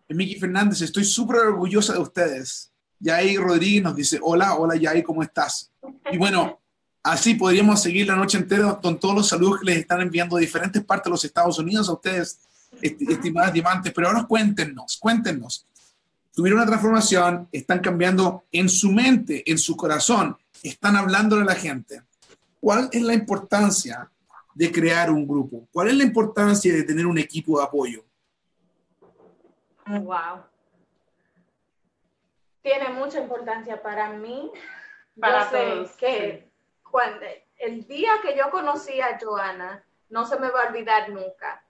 Miki 0.09 0.39
Fernández, 0.39 0.81
estoy 0.81 1.03
súper 1.03 1.37
orgullosa 1.39 1.93
de 1.93 1.99
ustedes. 1.99 2.71
Yair 2.99 3.39
Rodríguez 3.39 3.83
nos 3.83 3.95
dice, 3.95 4.19
hola, 4.21 4.55
hola 4.55 4.75
Yair, 4.75 5.03
¿cómo 5.03 5.21
estás? 5.21 5.71
Y 6.11 6.17
bueno, 6.17 6.59
así 7.03 7.35
podríamos 7.35 7.81
seguir 7.81 8.07
la 8.07 8.15
noche 8.15 8.37
entera 8.37 8.79
con 8.81 8.99
todos 8.99 9.15
los 9.15 9.27
saludos 9.27 9.59
que 9.59 9.65
les 9.65 9.77
están 9.77 10.01
enviando 10.01 10.35
de 10.35 10.41
diferentes 10.41 10.83
partes 10.83 11.05
de 11.05 11.11
los 11.11 11.25
Estados 11.25 11.59
Unidos 11.59 11.89
a 11.89 11.93
ustedes, 11.93 12.39
estimadas 12.81 13.53
diamantes. 13.53 13.93
Pero 13.93 14.07
ahora 14.07 14.25
cuéntenos, 14.25 14.97
cuéntenos. 14.97 15.65
Tuvieron 16.33 16.59
una 16.59 16.67
transformación, 16.67 17.47
están 17.51 17.79
cambiando 17.79 18.43
en 18.51 18.69
su 18.69 18.91
mente, 18.91 19.49
en 19.49 19.57
su 19.57 19.75
corazón, 19.75 20.37
están 20.61 20.95
hablándole 20.95 21.43
a 21.43 21.45
la 21.45 21.55
gente. 21.55 22.03
¿Cuál 22.59 22.89
es 22.91 23.01
la 23.01 23.13
importancia 23.13 24.09
de 24.53 24.71
crear 24.71 25.11
un 25.11 25.27
grupo? 25.27 25.67
¿Cuál 25.71 25.89
es 25.89 25.95
la 25.95 26.03
importancia 26.03 26.73
de 26.73 26.83
tener 26.83 27.05
un 27.05 27.17
equipo 27.17 27.57
de 27.59 27.65
apoyo? 27.65 28.03
Wow 29.87 30.56
tiene 32.67 32.89
mucha 32.89 33.21
importancia 33.21 33.81
para 33.81 34.09
mí. 34.09 34.51
Para 35.17 35.49
todos. 35.49 35.91
Que 35.91 36.51
cuando, 36.91 37.25
el 37.57 37.87
día 37.87 38.11
que 38.21 38.35
yo 38.35 38.51
conocí 38.51 38.99
a 38.99 39.17
Joana, 39.17 39.85
no 40.09 40.25
se 40.25 40.37
me 40.37 40.49
va 40.49 40.63
a 40.63 40.67
olvidar 40.67 41.09
nunca. 41.09 41.63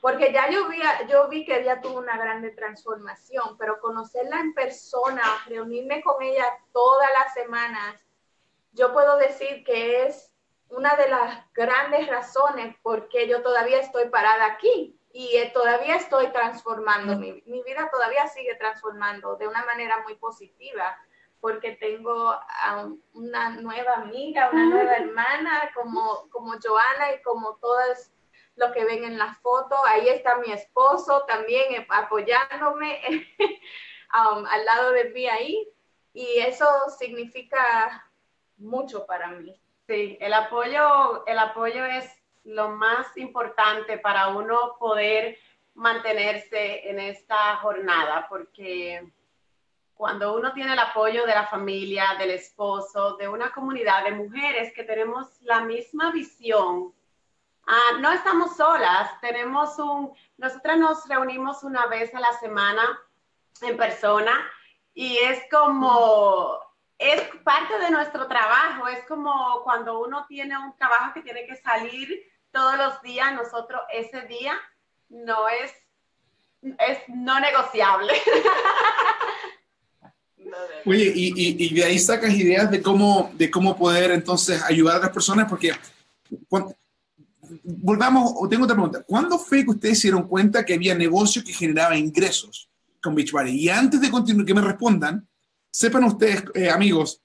Porque 0.00 0.32
ya 0.32 0.48
yo 0.48 0.68
vi, 0.68 0.78
yo 1.08 1.26
vi 1.28 1.44
que 1.44 1.60
ella 1.60 1.80
tuvo 1.80 1.98
una 1.98 2.16
grande 2.16 2.50
transformación, 2.50 3.58
pero 3.58 3.80
conocerla 3.80 4.38
en 4.38 4.54
persona, 4.54 5.22
reunirme 5.46 6.00
con 6.00 6.22
ella 6.22 6.46
todas 6.72 7.08
las 7.18 7.34
semanas, 7.34 8.00
yo 8.72 8.92
puedo 8.92 9.16
decir 9.16 9.64
que 9.64 10.06
es 10.06 10.32
una 10.68 10.94
de 10.94 11.08
las 11.08 11.52
grandes 11.52 12.06
razones 12.06 12.76
por 12.82 13.08
qué 13.08 13.26
yo 13.26 13.42
todavía 13.42 13.80
estoy 13.80 14.08
parada 14.10 14.46
aquí 14.46 14.99
y 15.12 15.36
eh, 15.36 15.50
todavía 15.52 15.96
estoy 15.96 16.28
transformando, 16.28 17.16
mi, 17.16 17.42
mi, 17.46 17.62
vida 17.62 17.88
todavía 17.90 18.28
sigue 18.28 18.54
transformando 18.54 19.36
de 19.36 19.48
una 19.48 19.64
manera 19.64 20.02
muy 20.02 20.14
positiva, 20.14 20.96
porque 21.40 21.72
tengo 21.72 22.30
a 22.30 22.88
una 23.14 23.50
nueva 23.50 23.94
amiga, 23.94 24.50
una 24.52 24.66
nueva 24.66 24.96
hermana 24.96 25.70
como, 25.74 26.28
como 26.30 26.52
Joana 26.62 27.12
y 27.14 27.22
como 27.22 27.56
todas 27.56 28.12
lo 28.56 28.72
que 28.72 28.84
ven 28.84 29.04
en 29.04 29.18
la 29.18 29.34
foto. 29.34 29.74
Ahí 29.86 30.08
está 30.08 30.36
mi 30.36 30.52
esposo 30.52 31.24
también 31.26 31.74
eh, 31.74 31.86
apoyándome 31.88 33.00
um, 34.14 34.46
al 34.46 34.64
lado 34.64 34.92
de 34.92 35.10
mí 35.10 35.26
ahí. 35.26 35.68
Y 36.12 36.40
eso 36.40 36.66
significa 36.98 38.10
mucho 38.58 39.06
para 39.06 39.28
mí. 39.28 39.60
Sí, 39.86 40.18
el 40.20 40.34
apoyo, 40.34 41.26
el 41.26 41.38
apoyo 41.38 41.84
es 41.84 42.19
lo 42.44 42.70
más 42.70 43.16
importante 43.16 43.98
para 43.98 44.28
uno 44.28 44.76
poder 44.78 45.38
mantenerse 45.74 46.88
en 46.88 46.98
esta 46.98 47.56
jornada, 47.56 48.26
porque 48.28 49.10
cuando 49.94 50.34
uno 50.34 50.52
tiene 50.52 50.72
el 50.72 50.78
apoyo 50.78 51.26
de 51.26 51.34
la 51.34 51.46
familia, 51.46 52.16
del 52.18 52.30
esposo, 52.30 53.16
de 53.16 53.28
una 53.28 53.52
comunidad 53.52 54.04
de 54.04 54.12
mujeres 54.12 54.72
que 54.74 54.84
tenemos 54.84 55.40
la 55.42 55.60
misma 55.60 56.10
visión, 56.10 56.94
ah, 57.66 57.98
no 58.00 58.10
estamos 58.10 58.56
solas, 58.56 59.20
tenemos 59.20 59.78
un, 59.78 60.12
nosotras 60.38 60.78
nos 60.78 61.06
reunimos 61.06 61.62
una 61.62 61.86
vez 61.86 62.14
a 62.14 62.20
la 62.20 62.32
semana 62.34 62.98
en 63.60 63.76
persona 63.76 64.32
y 64.94 65.18
es 65.18 65.42
como 65.50 66.58
es 67.00 67.22
parte 67.42 67.78
de 67.78 67.90
nuestro 67.90 68.28
trabajo, 68.28 68.86
es 68.86 69.02
como 69.08 69.62
cuando 69.64 70.00
uno 70.00 70.26
tiene 70.28 70.56
un 70.58 70.76
trabajo 70.76 71.14
que 71.14 71.22
tiene 71.22 71.46
que 71.46 71.56
salir 71.56 72.08
todos 72.52 72.76
los 72.76 73.00
días, 73.00 73.34
nosotros 73.34 73.80
ese 73.90 74.20
día 74.26 74.52
no 75.08 75.48
es, 75.48 75.72
es 76.62 76.98
no 77.08 77.40
negociable. 77.40 78.12
Oye, 80.84 81.10
y, 81.14 81.74
de 81.74 81.84
ahí 81.84 81.98
sacas 81.98 82.34
ideas 82.34 82.70
de 82.70 82.82
cómo, 82.82 83.30
de 83.34 83.50
cómo 83.50 83.78
poder 83.78 84.10
entonces 84.10 84.62
ayudar 84.62 84.96
a 84.96 85.00
las 85.00 85.10
personas, 85.10 85.48
porque 85.48 85.72
volvamos, 87.64 88.34
tengo 88.50 88.64
otra 88.64 88.76
pregunta, 88.76 89.02
¿cuándo 89.06 89.38
fue 89.38 89.64
que 89.64 89.70
ustedes 89.70 90.00
se 90.00 90.08
dieron 90.08 90.28
cuenta 90.28 90.66
que 90.66 90.74
había 90.74 90.94
negocio 90.94 91.42
que 91.42 91.54
generaba 91.54 91.96
ingresos 91.96 92.68
con 93.02 93.14
Beachbody? 93.14 93.52
Y 93.52 93.70
antes 93.70 94.02
de 94.02 94.10
continuar, 94.10 94.46
que 94.46 94.54
me 94.54 94.60
respondan, 94.60 95.26
Sepan 95.70 96.04
ustedes, 96.04 96.44
eh, 96.54 96.70
amigos, 96.70 97.22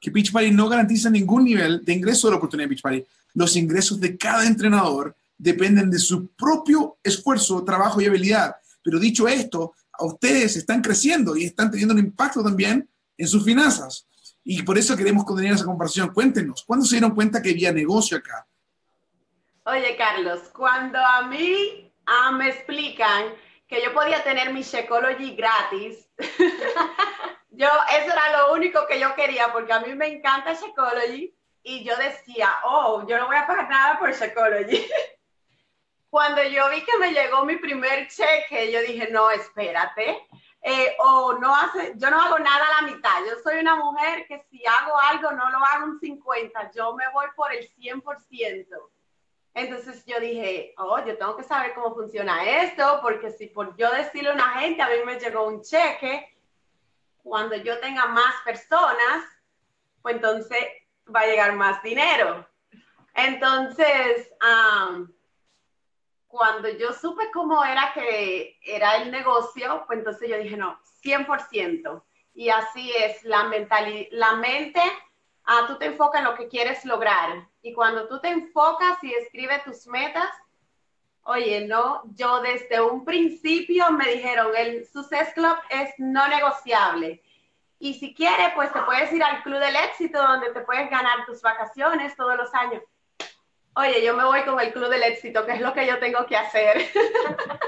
que 0.00 0.10
Beachbody 0.10 0.50
no 0.50 0.68
garantiza 0.68 1.10
ningún 1.10 1.44
nivel 1.44 1.84
de 1.84 1.92
ingreso 1.92 2.26
de 2.26 2.32
la 2.32 2.36
oportunidad 2.38 2.68
de 2.68 2.74
Beachbody. 2.74 3.06
Los 3.34 3.54
ingresos 3.56 4.00
de 4.00 4.16
cada 4.16 4.46
entrenador 4.46 5.14
dependen 5.36 5.90
de 5.90 5.98
su 5.98 6.28
propio 6.28 6.98
esfuerzo, 7.02 7.64
trabajo 7.64 8.00
y 8.00 8.06
habilidad. 8.06 8.56
Pero 8.82 8.98
dicho 8.98 9.28
esto, 9.28 9.74
a 9.92 10.04
ustedes 10.04 10.56
están 10.56 10.80
creciendo 10.80 11.36
y 11.36 11.44
están 11.44 11.70
teniendo 11.70 11.94
un 11.94 12.00
impacto 12.00 12.42
también 12.42 12.88
en 13.16 13.28
sus 13.28 13.44
finanzas. 13.44 14.06
Y 14.42 14.62
por 14.62 14.78
eso 14.78 14.96
queremos 14.96 15.24
contener 15.24 15.52
esa 15.52 15.64
comparación. 15.64 16.12
Cuéntenos, 16.12 16.64
¿cuándo 16.66 16.86
se 16.86 16.96
dieron 16.96 17.14
cuenta 17.14 17.42
que 17.42 17.50
había 17.50 17.72
negocio 17.72 18.16
acá? 18.16 18.46
Oye, 19.64 19.96
Carlos, 19.96 20.40
cuando 20.54 20.98
a 20.98 21.28
mí 21.28 21.92
ah, 22.06 22.32
me 22.32 22.48
explican 22.48 23.26
que 23.70 23.82
yo 23.82 23.94
podía 23.94 24.22
tener 24.22 24.52
mi 24.52 24.62
Shakeology 24.62 25.34
gratis, 25.36 26.06
Yo, 27.52 27.68
eso 27.90 28.12
era 28.12 28.38
lo 28.38 28.54
único 28.54 28.86
que 28.86 28.98
yo 28.98 29.14
quería, 29.14 29.52
porque 29.52 29.72
a 29.72 29.80
mí 29.80 29.94
me 29.94 30.06
encanta 30.06 30.54
Shakeology 30.54 31.34
y 31.62 31.84
yo 31.84 31.96
decía, 31.96 32.48
oh, 32.64 33.04
yo 33.06 33.18
no 33.18 33.26
voy 33.26 33.36
a 33.36 33.46
pagar 33.46 33.68
nada 33.68 33.98
por 33.98 34.12
Shakeology. 34.12 34.88
Cuando 36.10 36.42
yo 36.44 36.70
vi 36.70 36.82
que 36.82 36.98
me 36.98 37.12
llegó 37.12 37.44
mi 37.44 37.56
primer 37.56 38.08
cheque, 38.08 38.72
yo 38.72 38.80
dije, 38.80 39.10
no, 39.10 39.30
espérate, 39.30 40.26
eh, 40.62 40.96
o 41.00 41.34
no 41.34 41.54
hace, 41.54 41.92
yo 41.96 42.10
no 42.10 42.20
hago 42.22 42.38
nada 42.38 42.64
a 42.64 42.80
la 42.80 42.92
mitad. 42.92 43.24
Yo 43.28 43.36
soy 43.42 43.58
una 43.58 43.76
mujer 43.76 44.26
que 44.26 44.42
si 44.50 44.64
hago 44.64 44.98
algo, 44.98 45.32
no 45.32 45.50
lo 45.50 45.58
hago 45.58 45.84
un 45.86 46.00
50, 46.00 46.70
yo 46.70 46.94
me 46.94 47.04
voy 47.12 47.26
por 47.36 47.52
el 47.52 47.68
100%. 47.74 48.66
Entonces 49.54 50.04
yo 50.06 50.20
dije, 50.20 50.74
oh, 50.78 51.04
yo 51.04 51.18
tengo 51.18 51.36
que 51.36 51.42
saber 51.42 51.74
cómo 51.74 51.94
funciona 51.94 52.44
esto, 52.62 53.00
porque 53.02 53.30
si 53.30 53.46
por 53.46 53.76
yo 53.76 53.90
decirle 53.90 54.30
a 54.30 54.34
una 54.34 54.50
gente, 54.60 54.82
a 54.82 54.88
mí 54.88 54.94
me 55.04 55.18
llegó 55.18 55.44
un 55.44 55.62
cheque, 55.62 56.36
cuando 57.22 57.56
yo 57.56 57.78
tenga 57.80 58.06
más 58.06 58.34
personas, 58.44 59.24
pues 60.02 60.14
entonces 60.16 60.58
va 61.14 61.20
a 61.20 61.26
llegar 61.26 61.54
más 61.54 61.82
dinero. 61.82 62.46
Entonces, 63.14 64.30
cuando 66.26 66.68
yo 66.68 66.92
supe 66.92 67.30
cómo 67.32 67.64
era 67.64 67.92
que 67.92 68.58
era 68.62 68.96
el 68.96 69.10
negocio, 69.10 69.84
pues 69.86 69.98
entonces 69.98 70.28
yo 70.28 70.38
dije, 70.38 70.56
no, 70.56 70.78
100%. 71.02 72.02
Y 72.34 72.48
así 72.48 72.92
es, 72.92 73.22
la, 73.24 73.50
la 74.12 74.32
mente, 74.36 74.80
ah, 75.44 75.64
tú 75.66 75.76
te 75.78 75.86
enfocas 75.86 76.20
en 76.20 76.26
lo 76.26 76.34
que 76.34 76.48
quieres 76.48 76.84
lograr. 76.84 77.48
Y 77.62 77.72
cuando 77.72 78.08
tú 78.08 78.20
te 78.20 78.28
enfocas 78.28 79.02
y 79.02 79.12
escribes 79.14 79.64
tus 79.64 79.86
metas, 79.86 80.30
Oye, 81.24 81.66
no, 81.66 82.02
yo 82.16 82.40
desde 82.40 82.80
un 82.80 83.04
principio 83.04 83.90
me 83.92 84.14
dijeron, 84.14 84.48
el 84.56 84.86
Success 84.86 85.28
Club 85.34 85.56
es 85.68 85.90
no 85.98 86.26
negociable. 86.28 87.22
Y 87.78 87.94
si 87.94 88.14
quieres, 88.14 88.48
pues 88.54 88.72
te 88.72 88.80
puedes 88.82 89.12
ir 89.12 89.22
al 89.22 89.42
Club 89.42 89.58
del 89.58 89.76
Éxito, 89.76 90.18
donde 90.20 90.50
te 90.50 90.60
puedes 90.60 90.90
ganar 90.90 91.24
tus 91.26 91.40
vacaciones 91.40 92.16
todos 92.16 92.36
los 92.36 92.52
años. 92.54 92.82
Oye, 93.74 94.04
yo 94.04 94.16
me 94.16 94.24
voy 94.24 94.42
con 94.42 94.58
el 94.60 94.72
Club 94.72 94.88
del 94.88 95.02
Éxito, 95.02 95.46
que 95.46 95.52
es 95.52 95.60
lo 95.60 95.72
que 95.72 95.86
yo 95.86 95.98
tengo 95.98 96.26
que 96.26 96.36
hacer. 96.36 96.88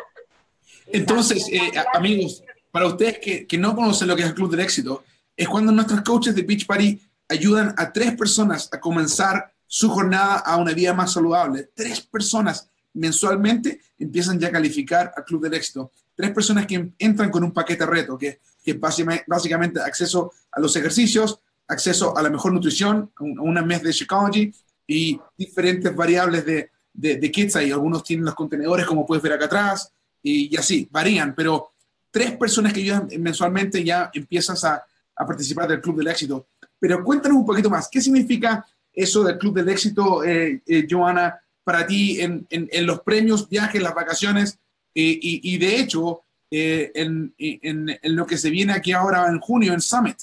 Entonces, 0.86 1.48
eh, 1.50 1.72
amigos, 1.94 2.42
para 2.70 2.86
ustedes 2.86 3.18
que, 3.18 3.46
que, 3.46 3.58
no 3.58 3.76
conocen 3.76 4.08
lo 4.08 4.16
que 4.16 4.22
es 4.22 4.28
el 4.28 4.34
Club 4.34 4.50
del 4.50 4.60
Éxito, 4.60 5.04
es 5.36 5.48
cuando 5.48 5.72
nuestros 5.72 6.00
coaches 6.00 6.34
de 6.34 6.42
Beach 6.42 6.66
Party 6.66 7.00
ayudan 7.28 7.74
a 7.78 7.92
tres 7.92 8.14
personas 8.16 8.68
a 8.72 8.80
comenzar 8.80 9.52
su 9.66 9.88
jornada 9.88 10.36
a 10.36 10.56
una 10.56 10.72
vida 10.72 10.92
más 10.92 11.12
saludable. 11.12 11.70
Tres 11.74 12.00
personas 12.02 12.68
mensualmente 12.94 13.80
empiezan 13.98 14.38
ya 14.38 14.48
a 14.48 14.52
calificar 14.52 15.12
al 15.16 15.24
Club 15.24 15.44
del 15.44 15.54
Éxito. 15.54 15.92
Tres 16.14 16.30
personas 16.30 16.66
que 16.66 16.92
entran 16.98 17.30
con 17.30 17.42
un 17.42 17.52
paquete 17.52 17.86
reto, 17.86 18.18
que, 18.18 18.40
que 18.62 18.74
básicamente 18.74 19.80
acceso 19.80 20.32
a 20.50 20.60
los 20.60 20.76
ejercicios, 20.76 21.40
acceso 21.68 22.16
a 22.16 22.22
la 22.22 22.30
mejor 22.30 22.52
nutrición, 22.52 23.10
a 23.16 23.22
un 23.22 23.54
mes 23.66 23.82
de 23.82 23.92
Shakeology 23.92 24.52
y 24.86 25.18
diferentes 25.36 25.94
variables 25.94 26.44
de, 26.44 26.70
de, 26.92 27.30
kits 27.30 27.56
ahí. 27.56 27.70
Algunos 27.70 28.04
tienen 28.04 28.26
los 28.26 28.34
contenedores, 28.34 28.86
como 28.86 29.06
puedes 29.06 29.22
ver 29.22 29.32
acá 29.32 29.46
atrás, 29.46 29.92
y, 30.22 30.54
así, 30.56 30.88
varían, 30.90 31.34
pero 31.34 31.72
tres 32.10 32.36
personas 32.36 32.72
que 32.72 32.80
ayudan 32.80 33.08
mensualmente 33.18 33.82
ya 33.82 34.10
empiezas 34.12 34.62
a, 34.64 34.84
a 35.16 35.26
participar 35.26 35.68
del 35.68 35.80
Club 35.80 35.96
del 35.96 36.08
Éxito. 36.08 36.46
Pero 36.82 37.04
cuéntanos 37.04 37.38
un 37.38 37.46
poquito 37.46 37.70
más, 37.70 37.88
¿qué 37.88 38.00
significa 38.00 38.66
eso 38.92 39.22
del 39.22 39.38
Club 39.38 39.54
del 39.54 39.68
Éxito, 39.68 40.24
eh, 40.24 40.60
eh, 40.66 40.86
Joana? 40.90 41.38
para 41.64 41.86
ti 41.86 42.20
en, 42.20 42.46
en, 42.50 42.86
los 42.86 43.00
premios, 43.02 43.48
viajes, 43.48 43.80
las 43.80 43.94
vacaciones 43.94 44.58
eh, 44.94 45.18
y, 45.20 45.54
y, 45.54 45.58
de 45.58 45.76
hecho 45.76 46.22
eh, 46.50 46.90
en, 46.94 47.34
en, 47.38 47.98
lo 48.16 48.26
que 48.26 48.36
se 48.36 48.50
viene 48.50 48.72
aquí 48.72 48.92
ahora 48.92 49.26
en 49.26 49.40
junio 49.40 49.72
en 49.72 49.80
Summit. 49.80 50.18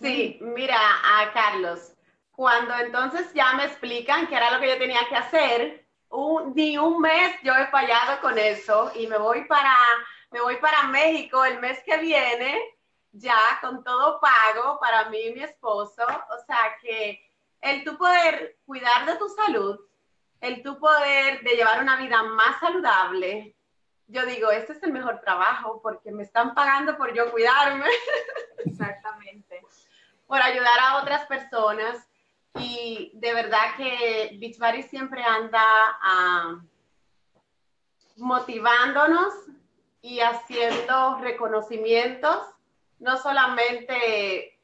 Sí, 0.00 0.38
mira, 0.42 0.76
a 0.76 1.32
Carlos, 1.32 1.92
cuando 2.30 2.74
entonces 2.76 3.26
ya 3.34 3.54
me 3.54 3.64
explican 3.64 4.28
qué 4.28 4.36
era 4.36 4.50
lo 4.50 4.60
que 4.60 4.68
yo 4.68 4.78
tenía 4.78 5.00
que 5.08 5.16
hacer, 5.16 5.86
ni 6.54 6.76
un 6.78 7.00
mes 7.00 7.32
yo 7.42 7.54
he 7.54 7.66
fallado 7.68 8.20
con 8.20 8.38
eso 8.38 8.92
y 8.94 9.06
me 9.06 9.18
voy 9.18 9.44
para, 9.46 9.74
me 10.30 10.40
voy 10.40 10.56
para 10.56 10.84
México 10.88 11.44
el 11.44 11.58
mes 11.60 11.78
que 11.84 11.96
viene, 11.98 12.58
ya 13.12 13.58
con 13.60 13.82
todo 13.82 14.20
pago 14.20 14.78
para 14.80 15.08
mí 15.08 15.18
y 15.18 15.34
mi 15.34 15.42
esposo. 15.42 16.02
O 16.02 16.44
sea 16.46 16.76
que 16.80 17.20
el 17.60 17.84
tú 17.84 17.96
poder 17.96 18.58
cuidar 18.66 19.06
de 19.06 19.16
tu 19.16 19.28
salud, 19.28 19.80
el 20.40 20.62
tu 20.62 20.78
poder 20.78 21.42
de 21.42 21.56
llevar 21.56 21.82
una 21.82 21.96
vida 21.96 22.22
más 22.22 22.60
saludable, 22.60 23.56
yo 24.08 24.24
digo, 24.24 24.50
este 24.50 24.72
es 24.72 24.82
el 24.82 24.92
mejor 24.92 25.20
trabajo 25.20 25.80
porque 25.82 26.12
me 26.12 26.22
están 26.22 26.54
pagando 26.54 26.96
por 26.96 27.12
yo 27.12 27.30
cuidarme. 27.32 27.86
Exactamente. 28.58 29.62
por 30.26 30.42
ayudar 30.42 30.78
a 30.80 30.96
otras 30.98 31.26
personas. 31.26 32.08
Y 32.58 33.12
de 33.14 33.34
verdad 33.34 33.76
que 33.76 34.36
Beachbody 34.40 34.82
siempre 34.82 35.22
anda 35.22 35.62
ah, 36.02 36.60
motivándonos 38.16 39.34
y 40.00 40.20
haciendo 40.20 41.18
reconocimientos 41.18 42.55
no 42.98 43.16
solamente 43.18 44.58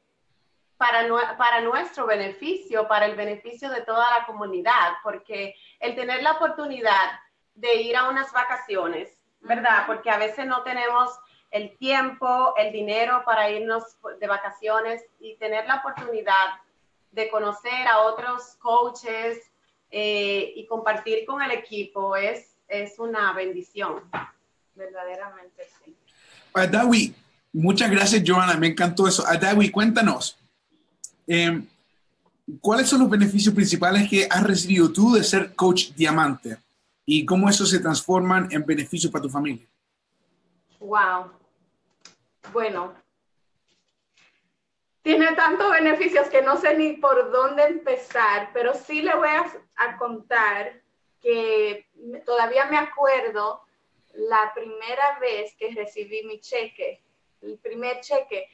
para, 0.77 1.07
para 1.37 1.61
nuestro 1.61 2.05
beneficio, 2.05 2.87
para 2.87 3.05
el 3.05 3.15
beneficio 3.15 3.69
de 3.69 3.81
toda 3.81 4.19
la 4.19 4.25
comunidad, 4.25 4.93
porque 5.03 5.55
el 5.79 5.95
tener 5.95 6.23
la 6.23 6.33
oportunidad 6.33 7.19
de 7.55 7.75
ir 7.75 7.95
a 7.95 8.09
unas 8.09 8.31
vacaciones, 8.31 9.09
¿verdad? 9.41 9.85
Porque 9.85 10.09
a 10.09 10.17
veces 10.17 10.45
no 10.45 10.63
tenemos 10.63 11.11
el 11.51 11.77
tiempo, 11.77 12.55
el 12.57 12.71
dinero 12.71 13.21
para 13.25 13.49
irnos 13.49 13.83
de 14.19 14.27
vacaciones 14.27 15.05
y 15.19 15.35
tener 15.35 15.67
la 15.67 15.75
oportunidad 15.75 16.59
de 17.11 17.29
conocer 17.29 17.87
a 17.87 17.99
otros 18.01 18.55
coaches 18.59 19.51
eh, 19.91 20.51
y 20.55 20.65
compartir 20.65 21.25
con 21.25 21.43
el 21.43 21.51
equipo 21.51 22.15
es, 22.15 22.57
es 22.67 22.97
una 22.97 23.31
bendición. 23.33 24.01
Verdaderamente 24.73 25.67
sí. 25.83 25.95
Muchas 27.53 27.89
gracias, 27.89 28.23
Joana. 28.25 28.57
Me 28.57 28.67
encantó 28.67 29.07
eso. 29.07 29.25
Adawi, 29.25 29.69
cuéntanos. 29.69 30.37
Em, 31.27 31.65
¿Cuáles 32.59 32.89
son 32.89 32.99
los 32.99 33.09
beneficios 33.09 33.55
principales 33.55 34.09
que 34.09 34.27
has 34.29 34.43
recibido 34.43 34.91
tú 34.91 35.13
de 35.13 35.23
ser 35.23 35.55
coach 35.55 35.91
diamante? 35.91 36.57
¿Y 37.05 37.25
cómo 37.25 37.49
eso 37.49 37.65
se 37.65 37.79
transforman 37.79 38.49
en 38.51 38.65
beneficios 38.65 39.11
para 39.11 39.23
tu 39.23 39.29
familia? 39.29 39.65
Wow. 40.79 41.31
Bueno, 42.51 42.93
tiene 45.01 45.33
tantos 45.33 45.71
beneficios 45.71 46.27
que 46.27 46.41
no 46.41 46.57
sé 46.57 46.77
ni 46.77 46.93
por 46.93 47.31
dónde 47.31 47.63
empezar, 47.63 48.49
pero 48.53 48.73
sí 48.73 49.01
le 49.01 49.15
voy 49.15 49.29
a 49.75 49.97
contar 49.97 50.81
que 51.21 51.87
todavía 52.25 52.65
me 52.65 52.77
acuerdo 52.77 53.61
la 54.13 54.51
primera 54.53 55.19
vez 55.19 55.55
que 55.57 55.71
recibí 55.73 56.23
mi 56.23 56.39
cheque, 56.39 57.01
el 57.43 57.57
primer 57.59 57.99
cheque, 58.01 58.47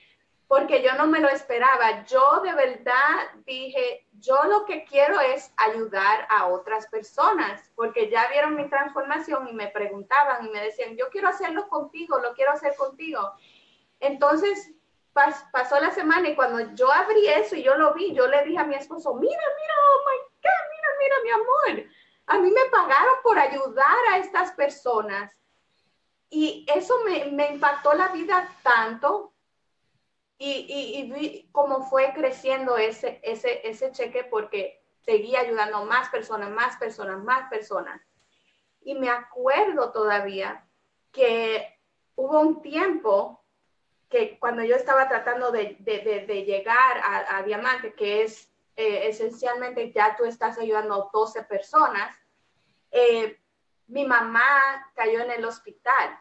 porque 0.47 0.82
yo 0.82 0.93
no 0.95 1.06
me 1.06 1.19
lo 1.19 1.30
esperaba. 1.30 2.04
Yo 2.06 2.41
de 2.43 2.54
verdad 2.54 3.30
dije, 3.45 4.08
yo 4.13 4.36
lo 4.45 4.65
que 4.65 4.84
quiero 4.84 5.19
es 5.19 5.54
ayudar 5.58 6.25
a 6.30 6.47
otras 6.47 6.88
personas, 6.88 7.71
porque 7.75 8.10
ya 8.10 8.28
vieron 8.30 8.56
mi 8.56 8.67
transformación 8.67 9.47
y 9.47 9.54
me 9.54 9.67
preguntaban 9.67 10.45
y 10.45 10.49
me 10.49 10.62
decían, 10.62 10.97
yo 10.97 11.10
quiero 11.10 11.28
hacerlo 11.28 11.67
contigo, 11.69 12.19
lo 12.19 12.34
quiero 12.34 12.52
hacer 12.52 12.75
contigo. 12.75 13.32
Entonces 13.99 14.71
pasó 15.52 15.80
la 15.80 15.91
semana 15.91 16.30
y 16.30 16.36
cuando 16.36 16.73
yo 16.75 16.91
abrí 16.91 17.28
eso 17.28 17.56
y 17.56 17.63
yo 17.63 17.75
lo 17.75 17.93
vi, 17.93 18.13
yo 18.13 18.28
le 18.28 18.43
dije 18.45 18.58
a 18.58 18.63
mi 18.63 18.75
esposo, 18.75 19.13
mira, 19.15 19.41
mira, 19.62 19.73
oh 19.89 20.02
my 20.06 20.17
God, 20.17 20.65
mira, 20.71 20.89
mira, 20.99 21.15
mi 21.23 21.30
amor, 21.32 21.91
a 22.28 22.38
mí 22.39 22.52
me 22.52 22.69
pagaron 22.71 23.15
por 23.23 23.38
ayudar 23.38 23.97
a 24.12 24.17
estas 24.17 24.52
personas. 24.52 25.36
Y 26.30 26.65
eso 26.74 26.94
me, 27.04 27.48
impactó 27.48 27.94
la 27.94 28.10
vida 28.10 28.56
tanto 28.62 29.34
y, 30.38 30.65
y, 30.98 31.12
vi 31.12 31.50
cómo 31.52 31.89
fue 31.89 32.13
creciendo 32.13 32.78
ese, 32.78 33.20
ese, 33.24 33.92
cheque 33.92 34.24
porque 34.24 34.82
seguía 35.02 35.42
ayudando 35.42 35.84
más 35.86 36.10
personas, 36.10 36.50
más 36.52 36.78
personas, 36.78 37.22
más 37.24 37.50
personas. 37.50 38.00
Y 38.82 38.94
me 38.96 39.10
acuerdo 39.10 39.92
todavía 39.92 40.65
que 41.12 41.80
hubo 42.15 42.39
un 42.39 42.62
tiempo 42.62 43.44
que 44.08 44.39
cuando 44.39 44.63
yo 44.63 44.76
estaba 44.76 45.08
tratando 45.08 45.52
de, 45.52 45.76
llegar 46.46 47.02
a, 47.04 47.44
Diamante, 47.44 47.94
que 47.94 48.24
es 48.24 48.52
eh, 48.76 49.10
esencialmente 49.10 49.92
ya 49.92 50.15
tú 50.15 50.26
estás 50.26 50.58
ayudando 50.58 50.94
a 50.96 51.10
12 51.12 51.44
personas, 51.44 52.15
eh, 52.92 53.39
mi 53.89 54.06
mamá 54.06 54.91
cayó 54.95 55.19
en 55.21 55.32
el 55.32 55.45
hospital 55.45 56.19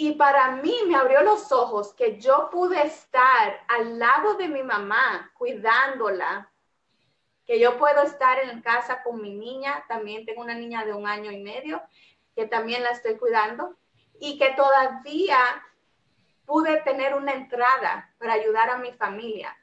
y 0.00 0.12
para 0.12 0.52
mí 0.52 0.74
me 0.86 0.96
abrió 0.96 1.20
los 1.20 1.52
ojos 1.52 1.92
que 1.92 2.18
yo 2.18 2.48
pude 2.50 2.80
estar 2.86 3.60
al 3.68 3.98
lado 3.98 4.32
de 4.32 4.48
mi 4.48 4.62
mamá 4.62 5.30
cuidándola, 5.36 6.50
que 7.44 7.60
yo 7.60 7.76
puedo 7.76 8.00
estar 8.04 8.38
en 8.38 8.62
casa 8.62 9.02
con 9.02 9.20
mi 9.20 9.34
niña, 9.34 9.84
también 9.88 10.24
tengo 10.24 10.40
una 10.40 10.54
niña 10.54 10.86
de 10.86 10.94
un 10.94 11.06
año 11.06 11.30
y 11.30 11.42
medio, 11.42 11.82
que 12.34 12.46
también 12.46 12.82
la 12.82 12.92
estoy 12.92 13.18
cuidando, 13.18 13.76
y 14.18 14.38
que 14.38 14.54
todavía 14.54 15.38
pude 16.46 16.80
tener 16.80 17.14
una 17.14 17.34
entrada 17.34 18.14
para 18.16 18.32
ayudar 18.32 18.70
a 18.70 18.78
mi 18.78 18.92
familia. 18.92 19.54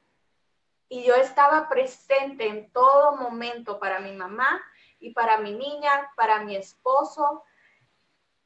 Y 0.88 1.04
yo 1.04 1.16
estaba 1.16 1.68
presente 1.68 2.48
en 2.48 2.72
todo 2.72 3.16
momento 3.16 3.80
para 3.80 4.00
mi 4.00 4.12
mamá 4.12 4.64
y 5.00 5.12
para 5.12 5.38
mi 5.38 5.52
niña, 5.54 6.12
para 6.16 6.44
mi 6.44 6.56
esposo, 6.56 7.44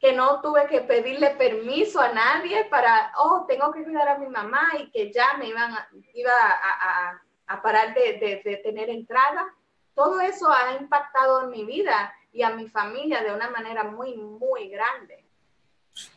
que 0.02 0.14
no 0.14 0.42
tuve 0.42 0.66
que 0.68 0.82
pedirle 0.82 1.30
permiso 1.32 2.02
a 2.02 2.12
nadie 2.12 2.66
para, 2.66 3.14
oh, 3.20 3.46
tengo 3.48 3.72
que 3.72 3.84
cuidar 3.84 4.08
a 4.10 4.18
mi 4.18 4.28
mamá 4.28 4.70
y 4.80 4.90
que 4.90 5.14
ya 5.14 5.38
me 5.38 5.48
iban 5.48 5.76
iba 6.16 6.32
a, 6.32 7.22
a, 7.48 7.62
parar 7.62 7.94
de, 7.94 8.42
de, 8.44 8.58
tener 8.58 8.90
entrada. 8.90 9.46
Todo 9.94 10.20
eso 10.20 10.50
ha 10.50 10.76
impactado 10.82 11.44
en 11.44 11.52
mi 11.52 11.66
vida 11.66 12.12
y 12.34 12.42
a 12.42 12.50
mi 12.50 12.68
familia 12.68 13.22
de 13.22 13.32
una 13.32 13.52
manera 13.52 13.84
muy, 13.84 14.18
muy 14.18 14.70
grande. 14.70 15.24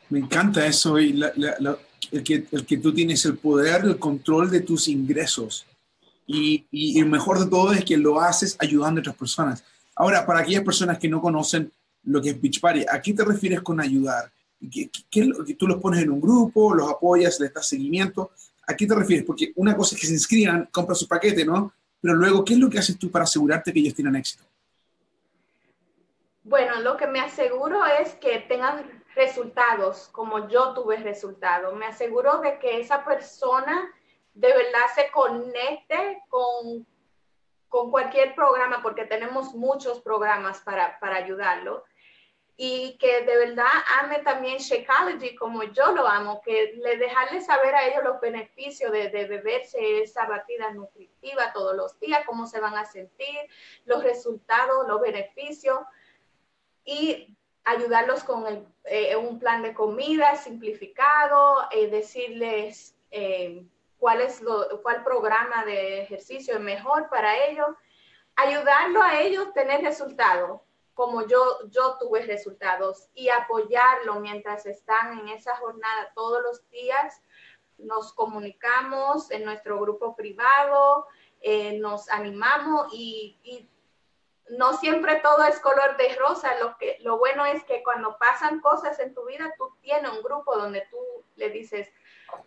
Me 0.09 0.21
encanta 0.21 0.65
eso 0.65 0.99
y 0.99 1.21
el, 2.11 2.25
que, 2.25 2.47
el 2.51 2.65
que 2.65 2.79
tú 2.79 2.95
tienes 2.95 3.25
el 3.27 3.37
poder, 3.37 3.85
el 3.85 3.99
control 3.99 4.51
de 4.51 4.61
tus 4.61 4.89
ingresos. 4.89 5.67
Y, 6.27 6.65
y, 6.71 6.99
el 6.99 7.07
mejor 7.07 7.39
de 7.39 7.51
todo 7.51 7.73
es 7.73 7.85
que 7.85 7.99
lo 7.99 8.19
haces 8.19 8.57
ayudando 8.61 9.01
a 9.01 9.03
otras 9.03 9.17
personas. 9.17 9.65
Ahora, 9.97 10.27
para 10.27 10.41
aquellas 10.41 10.65
personas 10.65 10.99
que 10.99 11.09
no 11.09 11.21
conocen 11.21 11.73
lo 12.05 12.21
que 12.21 12.31
es 12.31 12.41
Beach 12.41 12.61
Party. 12.61 12.85
¿A 12.89 13.01
qué 13.01 13.13
te 13.13 13.25
refieres 13.25 13.63
con 13.63 13.81
ayudar? 13.81 14.31
¿Qué, 14.71 14.91
¿Tú 15.59 15.67
los 15.67 15.81
pones 15.81 16.03
en 16.03 16.11
un 16.11 16.21
grupo, 16.21 16.75
los 16.75 16.91
apoyas, 16.91 17.39
les 17.41 17.53
das 17.53 17.67
seguimiento? 17.67 18.31
¿A 18.67 18.75
qué 18.75 18.87
te 18.87 18.95
refieres? 18.95 19.25
Porque 19.25 19.53
una 19.57 19.77
cosa 19.77 19.95
es 19.95 20.01
que 20.01 20.07
se 20.07 20.15
inscriban, 20.15 20.69
compran 20.71 20.97
su 20.97 21.07
paquete, 21.07 21.45
¿no? 21.45 21.73
Pero 22.01 22.15
luego, 22.15 22.45
¿qué 22.45 22.55
es 22.55 22.59
lo 22.59 22.71
que 22.71 22.79
haces 22.79 22.99
tú 22.99 23.11
para 23.11 23.25
asegurarte 23.25 23.73
que 23.73 23.81
ellos 23.81 23.95
tienen 23.95 24.17
éxito? 24.17 24.45
Bueno, 26.43 26.81
lo 26.81 26.97
que 26.97 27.07
me 27.07 27.21
aseguro 27.21 27.85
es 27.87 28.15
que 28.15 28.41
tengan 28.41 28.85
resultados 29.15 30.09
como 30.13 30.49
yo 30.49 30.75
tuve 30.75 30.97
resultados. 30.99 31.75
Me 31.77 31.87
aseguro 31.87 32.41
de 32.41 32.59
que 32.59 32.81
esa 32.81 33.05
persona 33.05 33.91
de 34.35 34.49
verdad 34.49 34.87
se 34.95 35.11
conecte 35.13 36.23
con, 36.29 36.87
con 37.69 37.91
cualquier 37.91 38.35
programa, 38.35 38.83
porque 38.83 39.05
tenemos 39.05 39.55
muchos 39.55 40.01
programas 40.01 40.61
para, 40.61 40.99
para 41.01 41.17
ayudarlo. 41.17 41.85
Y 42.57 42.97
que 42.99 43.23
de 43.23 43.37
verdad 43.37 43.67
ame 44.01 44.21
también 44.21 44.59
Shakeology 44.59 45.35
como 45.35 45.65
yo 45.65 45.91
lo 45.91 46.07
amo, 46.07 46.41
que 46.41 46.75
le 46.77 46.97
dejarle 46.99 47.41
saber 47.41 47.75
a 47.75 47.85
ellos 47.89 48.05
los 48.05 48.21
beneficios 48.21 48.93
de, 48.93 49.09
de, 49.09 49.27
beberse 49.27 50.03
esa 50.03 50.27
batida 50.27 50.71
nutritiva 50.71 51.53
todos 51.53 51.75
los 51.75 51.99
días, 51.99 52.25
cómo 52.25 52.47
se 52.47 52.61
van 52.61 52.77
a 52.77 52.85
sentir, 52.85 53.41
los 53.87 54.05
resultados, 54.05 54.87
los 54.87 55.01
beneficios 55.01 55.81
y 56.85 57.37
ayudarlos 57.65 58.25
con 58.25 58.45
eh, 58.85 59.17
un 59.17 59.39
plan 59.39 59.63
de 59.63 59.75
comida 59.75 60.37
simplificado, 60.37 61.69
eh, 61.71 61.89
decirles 61.89 62.95
eh, 63.11 63.65
cuál 64.05 64.21
es 64.21 64.43
lo, 64.43 64.83
cuál 64.83 65.03
programa 65.03 65.65
de 65.65 66.03
ejercicio 66.03 66.57
es 66.57 66.61
mejor 66.61 67.09
para 67.09 67.43
ellos, 67.47 67.69
ayudarlo 68.37 69.01
a 69.01 69.19
ellos 69.23 69.51
tener 69.55 69.81
resultados 69.81 70.61
como 70.93 71.27
yo, 71.27 71.71
yo 71.71 71.97
tuve 71.99 72.21
resultados 72.27 73.09
y 73.15 73.31
apoyarlo 73.31 74.21
mientras 74.21 74.67
están 74.67 75.21
en 75.21 75.29
esa 75.29 75.57
jornada 75.57 76.13
todos 76.15 76.43
los 76.43 76.69
días. 76.69 77.23
Nos 77.79 78.13
comunicamos 78.13 79.31
en 79.31 79.47
nuestro 79.47 79.81
grupo 79.81 80.15
privado, 80.15 81.07
eh, 81.41 81.79
nos 81.79 82.11
animamos 82.11 82.89
y, 82.93 83.39
y, 83.43 83.71
no 84.51 84.77
siempre 84.77 85.17
todo 85.21 85.45
es 85.45 85.59
color 85.61 85.97
de 85.97 86.15
rosa. 86.17 86.55
Lo, 86.59 86.77
que, 86.77 86.99
lo 87.01 87.17
bueno 87.17 87.47
es 87.47 87.65
que 87.65 87.83
cuando 87.83 88.19
pasan 88.19 88.61
cosas 88.61 89.01
en 89.01 89.15
tu 89.15 89.25
vida, 89.25 89.51
tú 89.57 89.75
tienes 89.81 90.13
un 90.13 90.23
grupo 90.23 90.59
donde 90.59 90.87
tú 90.91 90.99
le 91.37 91.49
dices, 91.49 91.89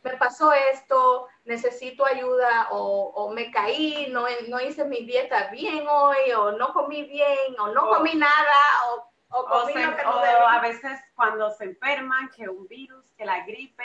me 0.03 0.17
pasó 0.17 0.53
esto, 0.53 1.27
necesito 1.45 2.05
ayuda 2.05 2.69
o, 2.71 3.31
me 3.33 3.51
caí, 3.51 4.07
no, 4.11 4.25
no, 4.47 4.59
hice 4.59 4.85
mi 4.85 5.05
dieta 5.05 5.47
bien 5.47 5.85
hoy 5.87 6.31
o 6.35 6.51
no 6.51 6.73
comí 6.73 7.03
bien 7.03 7.59
o 7.59 7.67
no 7.69 7.89
comí 7.89 8.15
nada 8.15 8.57
o, 8.89 9.09
o 9.29 9.45
comí 9.45 9.73
lo 9.73 9.95
que 9.95 10.03
no 10.03 10.11
o 10.11 10.47
a 10.47 10.59
veces 10.59 10.99
cuando 11.15 11.51
se 11.51 11.65
enferman, 11.65 12.29
que 12.29 12.47
un 12.47 12.67
virus, 12.67 13.11
que 13.17 13.25
la 13.25 13.45
gripe, 13.45 13.83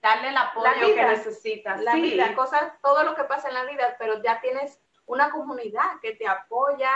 darle 0.00 0.28
el 0.28 0.36
apoyo 0.36 0.94
que 0.94 1.04
necesitas. 1.04 1.82
La 1.82 1.94
vida, 1.94 2.34
cosas, 2.34 2.72
todo 2.82 3.02
lo 3.02 3.14
que 3.14 3.24
pasa 3.24 3.48
en 3.48 3.54
la 3.54 3.64
vida, 3.64 3.96
pero 3.98 4.22
ya 4.22 4.40
tienes 4.40 4.80
una 5.06 5.30
comunidad 5.30 6.00
que 6.00 6.12
te 6.12 6.26
apoya, 6.26 6.90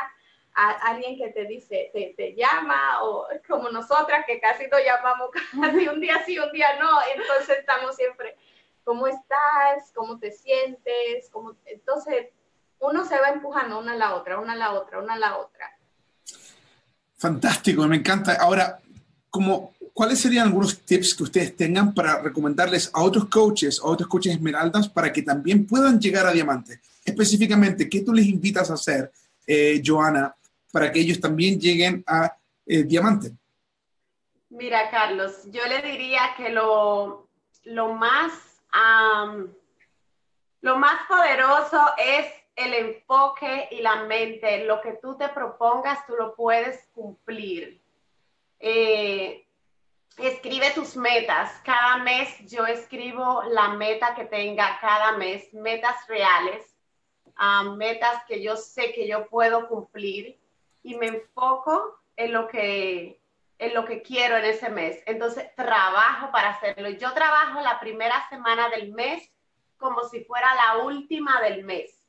a 0.55 0.71
alguien 0.91 1.17
que 1.17 1.31
te 1.31 1.47
dice, 1.47 1.91
te, 1.93 2.15
te, 2.17 2.35
llama, 2.35 3.03
o 3.03 3.27
como 3.49 3.71
nosotras 3.71 4.25
que 4.27 4.41
casi 4.41 4.67
nos 4.67 4.81
llamamos 4.85 5.31
casi 5.61 5.89
un 5.89 6.01
día 6.01 6.23
sí, 6.27 6.39
un 6.39 6.53
día 6.53 6.79
no, 6.79 6.91
entonces 7.15 7.59
estamos 7.59 7.97
siempre, 7.97 8.37
¿cómo 8.85 9.07
estás? 9.07 9.93
¿Cómo 9.95 10.19
te 10.19 10.31
sientes? 10.33 11.29
¿Cómo? 11.31 11.57
Entonces, 11.65 12.29
uno 12.81 13.05
se 13.05 13.19
va 13.19 13.29
empujando 13.29 13.79
una 13.79 13.93
a 13.93 13.97
la 13.97 14.15
otra, 14.15 14.39
una 14.39 14.53
a 14.53 14.57
la 14.57 14.73
otra, 14.73 14.99
una 14.99 15.15
a 15.15 15.19
la 15.19 15.39
otra. 15.39 15.71
Fantástico, 17.17 17.87
me 17.87 17.97
encanta. 17.97 18.35
Ahora, 18.35 18.81
como, 19.31 19.73
¿cuáles 19.95 20.19
serían 20.19 20.49
algunos 20.49 20.81
tips 20.81 21.15
que 21.15 21.23
ustedes 21.23 21.57
tengan 21.57 21.95
para 21.95 22.21
recomendarles 22.21 22.91
a 22.93 23.03
otros 23.03 23.27
coaches, 23.27 23.81
a 23.81 23.87
otros 23.87 24.09
coaches 24.09 24.35
esmeraldas, 24.35 24.89
para 24.89 25.13
que 25.13 25.23
también 25.23 25.67
puedan 25.67 26.01
llegar 26.01 26.27
a 26.27 26.33
diamante? 26.33 26.81
Específicamente, 27.05 27.89
¿qué 27.89 28.01
tú 28.01 28.13
les 28.13 28.27
invitas 28.27 28.71
a 28.71 28.75
hacer, 28.75 29.13
eh, 29.47 29.81
Joana, 29.85 30.35
para 30.73 30.91
que 30.91 31.01
ellos 31.01 31.21
también 31.21 31.61
lleguen 31.61 32.03
a 32.07 32.37
eh, 32.67 32.83
diamante? 32.83 33.31
Mira, 34.49 34.91
Carlos, 34.91 35.45
yo 35.51 35.65
le 35.67 35.83
diría 35.83 36.35
que 36.37 36.49
lo, 36.49 37.29
lo 37.65 37.95
más, 37.95 38.33
lo 40.61 40.79
más 40.79 41.07
poderoso 41.07 41.81
es 41.97 42.27
el 42.57 42.75
enfoque 42.75 43.69
y 43.71 43.81
la 43.81 44.05
mente. 44.05 44.65
Lo 44.65 44.81
que 44.81 44.93
tú 44.95 45.17
te 45.17 45.29
propongas, 45.29 46.05
tú 46.07 46.15
lo 46.17 46.35
puedes 46.35 46.87
cumplir. 46.95 47.81
Eh, 48.59 49.47
escribe 50.19 50.71
tus 50.73 50.97
metas. 50.97 51.51
Cada 51.65 51.99
mes 51.99 52.29
yo 52.51 52.67
escribo 52.67 53.43
la 53.51 53.69
meta 53.71 54.15
que 54.15 54.25
tenga 54.25 54.79
cada 54.81 55.17
mes, 55.17 55.53
metas 55.55 56.07
reales, 56.09 56.63
metas 57.77 58.23
que 58.27 58.43
yo 58.43 58.57
sé 58.57 58.93
que 58.93 59.09
yo 59.09 59.27
puedo 59.29 59.67
cumplir 59.69 60.42
y 60.83 60.97
me 60.97 61.07
enfoco 61.07 62.01
en 62.17 62.33
lo 62.33 62.49
que 62.49 63.21
en 63.59 63.75
lo 63.75 63.85
que 63.85 64.03
quiero 64.03 64.37
en 64.37 64.45
ese 64.45 64.71
mes. 64.71 65.01
Entonces, 65.07 65.55
trabajo 65.55 66.33
para 66.33 66.51
hacerlo. 66.51 66.91
Yo 66.91 67.13
trabajo 67.13 67.61
la 67.61 67.79
primera 67.79 68.29
semana 68.29 68.69
del 68.71 68.93
mes 68.93 69.31
como 69.77 70.03
si 70.09 70.25
fuera 70.25 70.53
la 70.55 70.85
última 70.85 71.41
del 71.43 71.63
mes. 71.65 72.03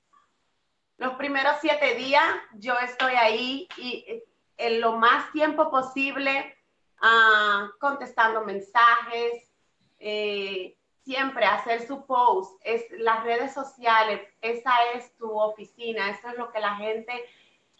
Los 0.97 1.13
primeros 1.13 1.57
siete 1.61 1.93
días 1.93 2.23
yo 2.53 2.77
estoy 2.79 3.13
ahí 3.13 3.67
y 3.77 4.05
eh, 4.07 4.23
en 4.57 4.81
lo 4.81 4.93
más 4.93 5.31
tiempo 5.31 5.69
posible 5.69 6.55
uh, 7.01 7.77
contestando 7.79 8.43
mensajes, 8.43 9.51
eh, 9.99 10.77
siempre 11.03 11.45
hacer 11.45 11.85
su 11.85 12.05
post, 12.05 12.59
es 12.63 12.83
las 12.91 13.23
redes 13.23 13.53
sociales, 13.53 14.21
esa 14.41 14.71
es 14.93 15.15
tu 15.17 15.37
oficina, 15.37 16.09
eso 16.09 16.29
es 16.29 16.37
lo 16.37 16.51
que 16.51 16.59
la 16.59 16.75
gente 16.75 17.25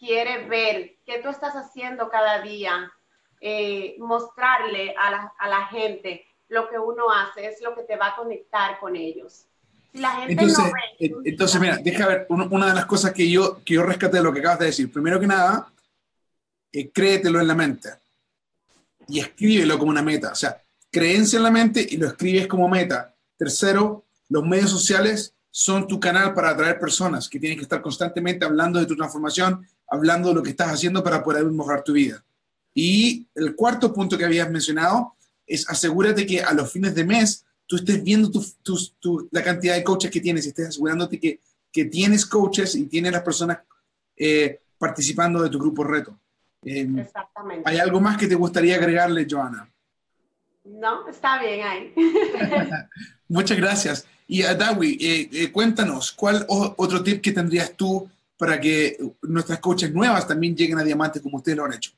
quiere 0.04 0.46
ver, 0.46 0.96
qué 1.06 1.20
tú 1.22 1.30
estás 1.30 1.54
haciendo 1.54 2.08
cada 2.10 2.42
día, 2.42 2.92
eh, 3.40 3.96
mostrarle 3.98 4.94
a 4.98 5.10
la, 5.10 5.32
a 5.38 5.48
la, 5.48 5.66
gente 5.66 6.24
lo 6.48 6.68
que 6.68 6.78
uno 6.78 7.10
hace, 7.10 7.46
es 7.46 7.62
lo 7.62 7.74
que 7.74 7.82
te 7.82 7.96
va 7.96 8.08
a 8.08 8.16
conectar 8.16 8.78
con 8.80 8.96
ellos. 8.96 9.46
Si 9.92 9.98
la 9.98 10.10
gente 10.12 10.32
entonces, 10.32 10.58
no 10.58 10.64
ve, 10.64 11.06
eh, 11.06 11.12
entonces, 11.24 11.60
mira, 11.60 11.76
deja 11.78 12.06
ver, 12.06 12.26
una 12.28 12.66
de 12.66 12.74
las 12.74 12.86
cosas 12.86 13.12
que 13.12 13.30
yo, 13.30 13.62
que 13.64 13.74
yo 13.74 13.82
rescaté 13.82 14.18
de 14.18 14.22
lo 14.22 14.32
que 14.32 14.40
acabas 14.40 14.58
de 14.58 14.66
decir, 14.66 14.92
primero 14.92 15.18
que 15.18 15.26
nada, 15.26 15.72
eh, 16.72 16.90
créetelo 16.90 17.40
en 17.40 17.48
la 17.48 17.54
mente 17.54 17.90
y 19.08 19.20
escríbelo 19.20 19.78
como 19.78 19.90
una 19.90 20.02
meta. 20.02 20.32
O 20.32 20.36
sea, 20.36 20.60
creencia 20.90 21.36
en 21.36 21.44
la 21.44 21.50
mente 21.50 21.86
y 21.88 21.96
lo 21.96 22.08
escribes 22.08 22.46
como 22.46 22.68
meta. 22.68 23.14
Tercero, 23.36 24.04
los 24.28 24.44
medios 24.44 24.70
sociales 24.70 25.34
son 25.50 25.86
tu 25.86 26.00
canal 26.00 26.34
para 26.34 26.50
atraer 26.50 26.80
personas 26.80 27.28
que 27.28 27.38
tienen 27.38 27.56
que 27.56 27.62
estar 27.62 27.80
constantemente 27.80 28.44
hablando 28.44 28.80
de 28.80 28.86
tu 28.86 28.96
transformación, 28.96 29.64
hablando 29.94 30.28
de 30.28 30.34
lo 30.34 30.42
que 30.42 30.50
estás 30.50 30.72
haciendo 30.72 31.02
para 31.02 31.22
poder 31.22 31.44
mejorar 31.46 31.82
tu 31.82 31.92
vida. 31.92 32.24
Y 32.74 33.26
el 33.34 33.54
cuarto 33.54 33.92
punto 33.92 34.18
que 34.18 34.24
habías 34.24 34.50
mencionado 34.50 35.14
es 35.46 35.68
asegúrate 35.68 36.26
que 36.26 36.42
a 36.42 36.52
los 36.52 36.70
fines 36.70 36.94
de 36.94 37.04
mes 37.04 37.44
tú 37.66 37.76
estés 37.76 38.02
viendo 38.02 38.30
la 39.30 39.42
cantidad 39.42 39.74
de 39.74 39.84
coaches 39.84 40.10
que 40.10 40.20
tienes 40.20 40.44
y 40.44 40.48
estés 40.48 40.68
asegurándote 40.68 41.18
que, 41.18 41.40
que 41.72 41.84
tienes 41.86 42.26
coaches 42.26 42.74
y 42.74 42.86
tienes 42.86 43.12
las 43.12 43.22
personas 43.22 43.58
eh, 44.16 44.60
participando 44.78 45.42
de 45.42 45.50
tu 45.50 45.58
grupo 45.58 45.84
reto. 45.84 46.18
Em, 46.62 46.98
Exactamente. 46.98 47.68
¿Hay 47.68 47.78
algo 47.78 48.00
más 48.00 48.16
que 48.16 48.26
te 48.26 48.34
gustaría 48.34 48.76
agregarle, 48.76 49.26
Joana? 49.28 49.70
No, 50.64 51.08
está 51.08 51.40
bien 51.40 51.66
ahí. 51.66 51.94
Muchas 53.28 53.56
gracias. 53.56 54.06
Y 54.26 54.42
Adawi, 54.42 54.98
eh, 55.00 55.28
eh, 55.32 55.52
cuéntanos, 55.52 56.12
¿cuál 56.12 56.46
otro 56.48 57.02
tip 57.02 57.20
que 57.20 57.32
tendrías 57.32 57.72
tú 57.74 58.08
para 58.36 58.60
que 58.60 58.96
nuestras 59.22 59.60
coaches 59.60 59.92
nuevas 59.92 60.26
también 60.26 60.56
lleguen 60.56 60.78
a 60.78 60.84
diamante 60.84 61.22
como 61.22 61.36
ustedes 61.36 61.56
lo 61.56 61.64
han 61.64 61.74
hecho? 61.74 61.92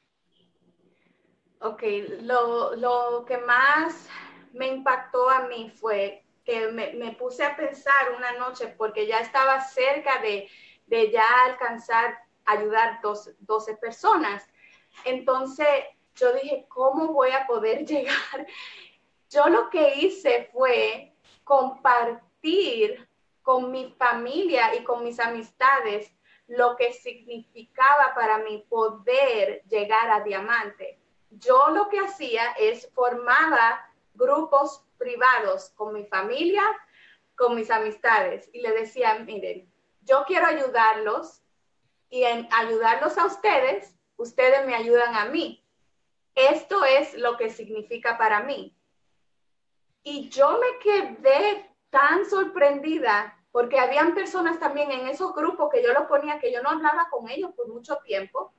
Ok, 1.61 1.83
lo, 2.22 2.77
lo 2.77 3.25
que 3.27 3.38
más 3.38 4.07
me 4.53 4.68
impactó 4.68 5.29
a 5.29 5.46
mí 5.49 5.72
fue 5.75 6.25
que 6.44 6.68
me, 6.68 6.92
me, 6.92 7.12
puse 7.12 7.44
a 7.44 7.57
pensar 7.57 8.12
una 8.16 8.33
noche 8.33 8.68
porque 8.79 9.07
ya 9.07 9.18
estaba 9.18 9.61
cerca 9.61 10.20
de, 10.22 10.49
de 10.87 11.11
ya 11.11 11.25
alcanzar 11.46 12.18
ayudar 12.44 13.01
dos, 13.03 13.31
12 13.40 13.77
personas. 13.77 14.46
Entonces 15.05 15.66
yo 16.14 16.33
dije, 16.35 16.66
¿cómo 16.68 17.12
voy 17.12 17.31
a 17.31 17.46
poder 17.46 17.85
llegar? 17.87 18.46
Yo 19.29 19.49
lo 19.49 19.68
que 19.70 19.96
hice 19.96 20.49
fue 20.53 21.12
compartir 21.44 23.09
con 23.42 23.70
mi 23.70 23.94
familia 23.99 24.75
y 24.75 24.85
con 24.85 25.05
mis 25.05 25.20
amistades 25.20 26.15
lo 26.48 26.76
que 26.76 26.92
significaba 26.92 28.14
para 28.14 28.38
mí 28.38 28.64
poder 28.68 29.62
llegar 29.68 30.11
a 30.11 30.22
diamante. 30.22 30.98
Yo 31.30 31.68
lo 31.70 31.88
que 31.88 31.98
hacía 31.98 32.52
es 32.59 32.90
formaba 32.94 33.92
grupos 34.14 34.85
privados 34.98 35.70
con 35.70 35.92
mi 35.92 36.04
familia, 36.04 36.62
con 37.35 37.54
mis 37.54 37.70
amistades 37.70 38.48
y 38.52 38.61
le 38.61 38.72
decía, 38.72 39.18
miren, 39.18 39.70
yo 40.02 40.24
quiero 40.26 40.46
ayudarlos 40.46 41.42
y 42.09 42.22
en 42.22 42.48
ayudarlos 42.52 43.18
a 43.18 43.26
ustedes, 43.26 43.94
ustedes 44.16 44.64
me 44.66 44.74
ayudan 44.74 45.14
a 45.16 45.26
mí. 45.26 45.62
Esto 46.35 46.85
es 46.85 47.14
lo 47.14 47.37
que 47.37 47.50
significa 47.50 48.16
para 48.16 48.40
mí. 48.40 48.74
Y 50.02 50.28
yo 50.28 50.59
me 50.59 50.78
quedé 50.78 51.70
tan 51.90 52.24
sorprendida 52.28 53.37
porque 53.56 53.80
habían 53.80 54.14
personas 54.14 54.60
también 54.60 54.90
en 54.90 55.08
esos 55.08 55.34
grupos 55.34 55.70
que 55.72 55.82
yo 55.82 55.94
lo 55.94 56.06
ponía, 56.06 56.38
que 56.38 56.52
yo 56.52 56.60
no 56.62 56.68
hablaba 56.68 57.08
con 57.10 57.26
ellos 57.30 57.52
por 57.56 57.66
mucho 57.68 57.96
tiempo. 58.04 58.52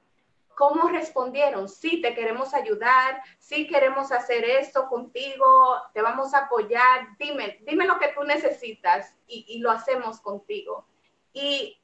¿Cómo 0.55 0.89
respondieron? 0.89 1.69
Sí, 1.69 2.01
te 2.01 2.15
queremos 2.15 2.55
ayudar, 2.55 3.21
sí 3.38 3.67
queremos 3.67 4.12
hacer 4.12 4.43
esto 4.43 4.88
contigo, 4.89 5.77
te 5.93 6.01
vamos 6.01 6.33
a 6.33 6.45
apoyar, 6.45 7.10
dime, 7.19 7.60
dime 7.67 7.86
lo 7.86 7.99
que 7.99 8.07
tú 8.07 8.23
necesitas 8.23 9.13
y, 9.27 9.45
y 9.47 9.60
lo 9.60 9.69
hacemos 9.69 10.19
contigo. 10.19 10.88
Y 11.31 11.77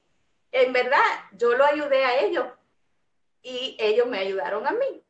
en 0.51 0.73
verdad, 0.73 0.97
yo 1.37 1.55
lo 1.55 1.65
ayudé 1.65 2.05
a 2.05 2.19
ellos 2.19 2.47
y 3.43 3.77
ellos 3.79 4.07
me 4.07 4.17
ayudaron 4.17 4.65
a 4.65 4.71
mí. 4.71 5.03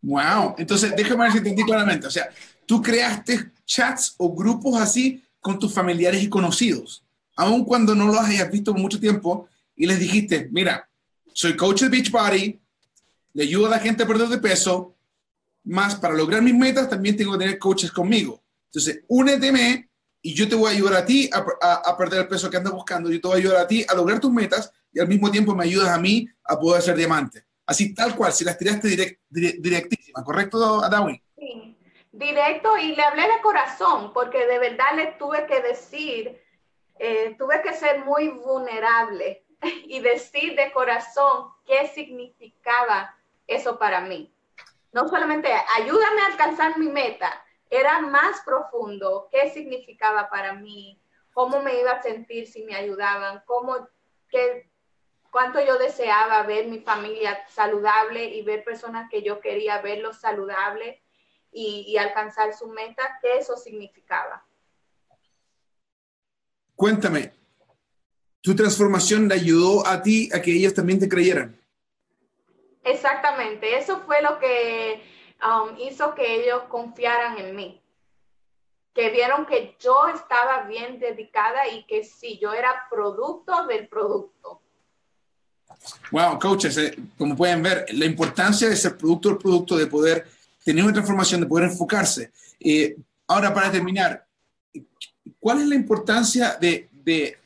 Wow, 0.00 0.54
entonces 0.56 0.96
déjame 0.96 1.24
ver 1.24 1.44
si 1.44 1.62
claramente. 1.62 2.06
O 2.06 2.10
sea, 2.10 2.30
tú 2.64 2.80
creaste 2.80 3.52
chats 3.66 4.14
o 4.16 4.34
grupos 4.34 4.80
así 4.80 5.22
con 5.42 5.58
tus 5.58 5.74
familiares 5.74 6.22
y 6.22 6.30
conocidos, 6.30 7.04
aun 7.36 7.64
cuando 7.64 7.94
no 7.94 8.06
los 8.06 8.18
hayas 8.18 8.50
visto 8.50 8.72
por 8.72 8.80
mucho 8.80 9.00
tiempo, 9.00 9.48
y 9.76 9.86
les 9.86 9.98
dijiste, 9.98 10.48
mira, 10.52 10.88
soy 11.32 11.56
coach 11.56 11.82
de 11.82 11.88
Beachbody, 11.88 12.60
le 13.32 13.42
ayudo 13.42 13.66
a 13.66 13.70
la 13.70 13.78
gente 13.78 14.02
a 14.02 14.06
perder 14.06 14.28
de 14.28 14.38
peso, 14.38 14.94
más 15.64 15.94
para 15.94 16.14
lograr 16.14 16.42
mis 16.42 16.54
metas 16.54 16.88
también 16.88 17.16
tengo 17.16 17.32
que 17.32 17.38
tener 17.38 17.58
coaches 17.58 17.90
conmigo. 17.90 18.42
Entonces, 18.66 19.04
úneteme 19.08 19.88
y 20.22 20.34
yo 20.34 20.48
te 20.48 20.54
voy 20.54 20.70
a 20.70 20.74
ayudar 20.74 20.94
a 20.94 21.06
ti 21.06 21.30
a, 21.32 21.90
a, 21.90 21.96
perder 21.96 22.20
el 22.20 22.28
peso 22.28 22.50
que 22.50 22.56
andas 22.56 22.72
buscando, 22.72 23.10
yo 23.10 23.20
te 23.20 23.28
voy 23.28 23.36
a 23.36 23.40
ayudar 23.40 23.56
a 23.62 23.66
ti 23.66 23.84
a 23.88 23.94
lograr 23.94 24.20
tus 24.20 24.32
metas 24.32 24.72
y 24.92 25.00
al 25.00 25.08
mismo 25.08 25.30
tiempo 25.30 25.54
me 25.54 25.64
ayudas 25.64 25.90
a 25.90 25.98
mí 25.98 26.28
a 26.44 26.58
poder 26.58 26.82
ser 26.82 26.96
diamante. 26.96 27.44
Así 27.66 27.94
tal 27.94 28.16
cual, 28.16 28.32
si 28.32 28.44
las 28.44 28.58
tiraste 28.58 28.88
direct, 28.88 29.20
directísima, 29.30 30.24
¿correcto, 30.24 30.82
Adawi? 30.82 31.22
Sí, 31.38 31.76
directo 32.10 32.76
y 32.76 32.96
le 32.96 33.02
hablé 33.02 33.22
de 33.22 33.40
corazón, 33.42 34.12
porque 34.12 34.46
de 34.46 34.58
verdad 34.58 34.96
le 34.96 35.12
tuve 35.18 35.46
que 35.46 35.62
decir, 35.62 36.36
eh, 37.02 37.34
tuve 37.38 37.62
que 37.62 37.72
ser 37.72 38.04
muy 38.04 38.28
vulnerable 38.28 39.42
y 39.84 40.00
decir 40.00 40.54
de 40.54 40.70
corazón 40.70 41.50
qué 41.64 41.88
significaba 41.88 43.16
eso 43.46 43.78
para 43.78 44.02
mí. 44.02 44.30
No 44.92 45.08
solamente 45.08 45.48
ayúdame 45.76 46.20
a 46.20 46.26
alcanzar 46.26 46.78
mi 46.78 46.88
meta, 46.88 47.42
era 47.70 48.00
más 48.00 48.42
profundo, 48.44 49.28
qué 49.30 49.48
significaba 49.48 50.28
para 50.28 50.52
mí, 50.52 51.00
cómo 51.32 51.62
me 51.62 51.80
iba 51.80 51.92
a 51.92 52.02
sentir 52.02 52.46
si 52.46 52.64
me 52.64 52.74
ayudaban, 52.74 53.42
cómo, 53.46 53.88
qué, 54.28 54.68
cuánto 55.30 55.64
yo 55.64 55.78
deseaba 55.78 56.42
ver 56.42 56.66
mi 56.66 56.80
familia 56.80 57.46
saludable 57.48 58.24
y 58.24 58.42
ver 58.42 58.62
personas 58.62 59.08
que 59.08 59.22
yo 59.22 59.40
quería 59.40 59.80
verlos 59.80 60.20
saludables 60.20 61.00
y, 61.50 61.96
alcanzar 61.96 62.52
su 62.52 62.68
meta, 62.68 63.18
qué 63.22 63.38
eso 63.38 63.56
significaba. 63.56 64.44
Cuéntame, 66.80 67.30
¿tu 68.40 68.56
transformación 68.56 69.28
le 69.28 69.34
ayudó 69.34 69.86
a 69.86 70.00
ti 70.00 70.30
a 70.32 70.40
que 70.40 70.50
ellos 70.50 70.72
también 70.72 70.98
te 70.98 71.10
creyeran? 71.10 71.54
Exactamente, 72.82 73.76
eso 73.76 74.00
fue 74.06 74.22
lo 74.22 74.38
que 74.38 75.02
um, 75.44 75.78
hizo 75.78 76.14
que 76.14 76.42
ellos 76.42 76.62
confiaran 76.70 77.36
en 77.36 77.54
mí, 77.54 77.82
que 78.94 79.10
vieron 79.10 79.44
que 79.44 79.76
yo 79.78 80.08
estaba 80.08 80.62
bien 80.62 80.98
dedicada 80.98 81.68
y 81.68 81.84
que 81.84 82.02
sí, 82.02 82.38
yo 82.40 82.54
era 82.54 82.86
producto 82.90 83.66
del 83.66 83.86
producto. 83.86 84.62
Wow, 86.12 86.38
coaches, 86.38 86.78
eh, 86.78 86.96
como 87.18 87.36
pueden 87.36 87.62
ver, 87.62 87.84
la 87.92 88.06
importancia 88.06 88.70
de 88.70 88.76
ser 88.76 88.96
producto 88.96 89.28
del 89.28 89.36
producto, 89.36 89.76
de 89.76 89.86
poder 89.86 90.26
tener 90.64 90.82
una 90.82 90.94
transformación, 90.94 91.42
de 91.42 91.46
poder 91.46 91.68
enfocarse. 91.68 92.32
Eh, 92.58 92.96
ahora, 93.26 93.52
para 93.52 93.70
terminar, 93.70 94.26
¿cuál 95.38 95.60
es 95.62 95.68
la 95.68 95.74
importancia 95.74 96.56
de, 96.60 96.88
de, 97.04 97.36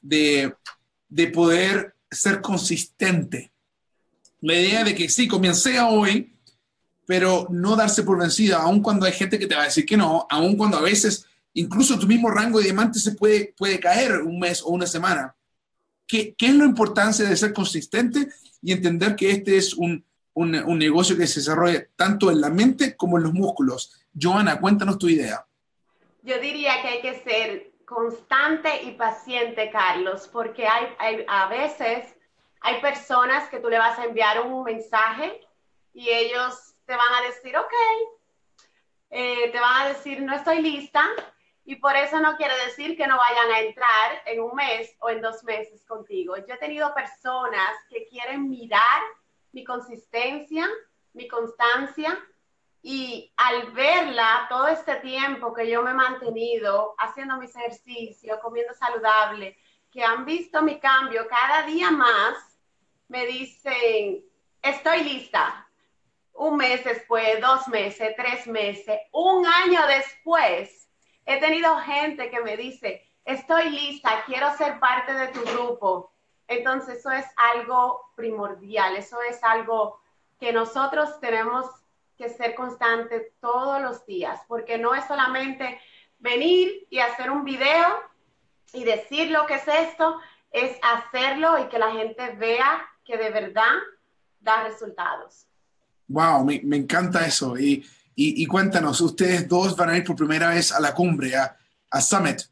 de, 0.00 0.54
de 1.08 1.26
poder 1.28 1.94
ser 2.10 2.40
consistente? 2.40 3.52
La 4.40 4.54
idea 4.54 4.84
de 4.84 4.94
que 4.94 5.08
sí, 5.08 5.28
comencé 5.28 5.80
hoy, 5.80 6.34
pero 7.06 7.46
no 7.50 7.76
darse 7.76 8.02
por 8.02 8.18
vencida, 8.18 8.62
aun 8.62 8.82
cuando 8.82 9.06
hay 9.06 9.12
gente 9.12 9.38
que 9.38 9.46
te 9.46 9.54
va 9.54 9.62
a 9.62 9.66
decir 9.66 9.86
que 9.86 9.96
no, 9.96 10.26
aun 10.30 10.56
cuando 10.56 10.78
a 10.78 10.82
veces 10.82 11.26
incluso 11.54 11.98
tu 11.98 12.06
mismo 12.06 12.30
rango 12.30 12.58
de 12.58 12.64
diamante 12.64 12.98
se 12.98 13.12
puede, 13.12 13.54
puede 13.56 13.78
caer 13.78 14.22
un 14.22 14.38
mes 14.38 14.62
o 14.62 14.70
una 14.70 14.86
semana. 14.86 15.34
¿Qué, 16.06 16.34
¿Qué, 16.36 16.46
es 16.46 16.54
la 16.54 16.64
importancia 16.64 17.28
de 17.28 17.36
ser 17.36 17.52
consistente 17.52 18.28
y 18.60 18.72
entender 18.72 19.16
que 19.16 19.30
este 19.30 19.56
es 19.56 19.74
un, 19.74 20.04
un, 20.34 20.54
un, 20.54 20.78
negocio 20.78 21.16
que 21.16 21.26
se 21.26 21.40
desarrolla 21.40 21.86
tanto 21.96 22.30
en 22.30 22.40
la 22.40 22.50
mente 22.50 22.96
como 22.96 23.18
en 23.18 23.24
los 23.24 23.32
músculos? 23.32 23.92
Joana, 24.20 24.60
cuéntanos 24.60 24.98
tu 24.98 25.08
idea. 25.08 25.46
Yo 26.22 26.38
diría 26.38 26.80
que 26.82 26.88
hay 26.88 27.00
que 27.02 27.14
ser 27.20 27.72
constante 27.84 28.82
y 28.84 28.92
paciente, 28.92 29.70
Carlos, 29.70 30.28
porque 30.32 30.66
hay, 30.66 30.94
hay 30.98 31.24
a 31.28 31.48
veces 31.48 32.16
hay 32.60 32.80
personas 32.80 33.48
que 33.48 33.58
tú 33.58 33.68
le 33.68 33.78
vas 33.78 33.98
a 33.98 34.04
enviar 34.04 34.40
un 34.40 34.62
mensaje 34.62 35.40
y 35.92 36.08
ellos 36.08 36.74
te 36.86 36.96
van 36.96 37.14
a 37.14 37.22
decir, 37.22 37.56
ok, 37.56 37.72
eh, 39.10 39.50
te 39.50 39.60
van 39.60 39.82
a 39.82 39.88
decir, 39.88 40.22
no 40.22 40.34
estoy 40.34 40.62
lista, 40.62 41.04
y 41.64 41.76
por 41.76 41.94
eso 41.96 42.18
no 42.20 42.36
quiere 42.36 42.54
decir 42.64 42.96
que 42.96 43.06
no 43.06 43.16
vayan 43.16 43.50
a 43.50 43.60
entrar 43.60 44.22
en 44.26 44.40
un 44.40 44.54
mes 44.54 44.96
o 45.00 45.10
en 45.10 45.20
dos 45.20 45.44
meses 45.44 45.84
contigo. 45.84 46.36
Yo 46.36 46.54
he 46.54 46.58
tenido 46.58 46.92
personas 46.94 47.76
que 47.88 48.06
quieren 48.06 48.48
mirar 48.48 49.02
mi 49.52 49.64
consistencia, 49.64 50.68
mi 51.12 51.28
constancia, 51.28 52.18
y 52.82 53.32
al 53.36 53.70
verla 53.70 54.46
todo 54.48 54.66
este 54.66 54.96
tiempo 54.96 55.54
que 55.54 55.70
yo 55.70 55.82
me 55.82 55.92
he 55.92 55.94
mantenido 55.94 56.96
haciendo 56.98 57.36
mis 57.36 57.54
ejercicios, 57.54 58.40
comiendo 58.40 58.74
saludable, 58.74 59.56
que 59.90 60.02
han 60.02 60.24
visto 60.24 60.62
mi 60.62 60.80
cambio 60.80 61.28
cada 61.28 61.62
día 61.62 61.92
más, 61.92 62.58
me 63.06 63.24
dicen, 63.26 64.24
estoy 64.60 65.04
lista. 65.04 65.68
Un 66.34 66.56
mes 66.56 66.82
después, 66.82 67.40
dos 67.40 67.68
meses, 67.68 68.14
tres 68.16 68.46
meses, 68.46 68.98
un 69.12 69.46
año 69.46 69.86
después, 69.86 70.88
he 71.24 71.38
tenido 71.38 71.76
gente 71.78 72.30
que 72.30 72.40
me 72.40 72.56
dice, 72.56 73.06
estoy 73.24 73.70
lista, 73.70 74.24
quiero 74.26 74.56
ser 74.56 74.80
parte 74.80 75.12
de 75.12 75.28
tu 75.28 75.42
grupo. 75.42 76.12
Entonces, 76.48 76.98
eso 76.98 77.10
es 77.12 77.26
algo 77.36 78.10
primordial, 78.16 78.96
eso 78.96 79.20
es 79.22 79.44
algo 79.44 80.00
que 80.40 80.52
nosotros 80.52 81.20
tenemos 81.20 81.66
que 82.16 82.28
ser 82.28 82.54
constantes 82.54 83.32
todos 83.40 83.80
los 83.80 84.06
días, 84.06 84.40
porque 84.48 84.78
no 84.78 84.94
es 84.94 85.04
solamente 85.06 85.80
venir 86.18 86.86
y 86.90 86.98
hacer 86.98 87.30
un 87.30 87.44
video 87.44 88.00
y 88.72 88.84
decir 88.84 89.30
lo 89.30 89.46
que 89.46 89.54
es 89.54 89.68
esto, 89.68 90.18
es 90.50 90.76
hacerlo 90.82 91.58
y 91.58 91.68
que 91.68 91.78
la 91.78 91.92
gente 91.92 92.30
vea 92.36 92.82
que 93.04 93.16
de 93.16 93.30
verdad 93.30 93.74
da 94.40 94.64
resultados. 94.64 95.46
Wow, 96.08 96.44
me, 96.44 96.60
me 96.64 96.76
encanta 96.76 97.26
eso. 97.26 97.58
Y, 97.58 97.84
y, 98.14 98.46
cuéntanos, 98.46 99.00
ustedes 99.00 99.48
dos 99.48 99.74
van 99.74 99.90
a 99.90 99.96
ir 99.96 100.04
por 100.04 100.16
primera 100.16 100.50
vez 100.50 100.70
a 100.72 100.80
la 100.80 100.94
cumbre, 100.94 101.34
a, 101.34 101.56
a 101.90 102.00
Summit, 102.00 102.42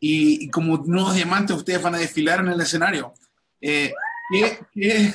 y, 0.00 0.48
como 0.50 0.78
nuevos 0.78 1.14
diamantes 1.14 1.56
ustedes 1.56 1.82
van 1.82 1.94
a 1.94 1.98
desfilar 1.98 2.40
en 2.40 2.48
el 2.48 2.60
escenario. 2.60 3.14
Eh, 3.60 3.92
¿qué, 4.30 4.58
qué, 4.72 5.14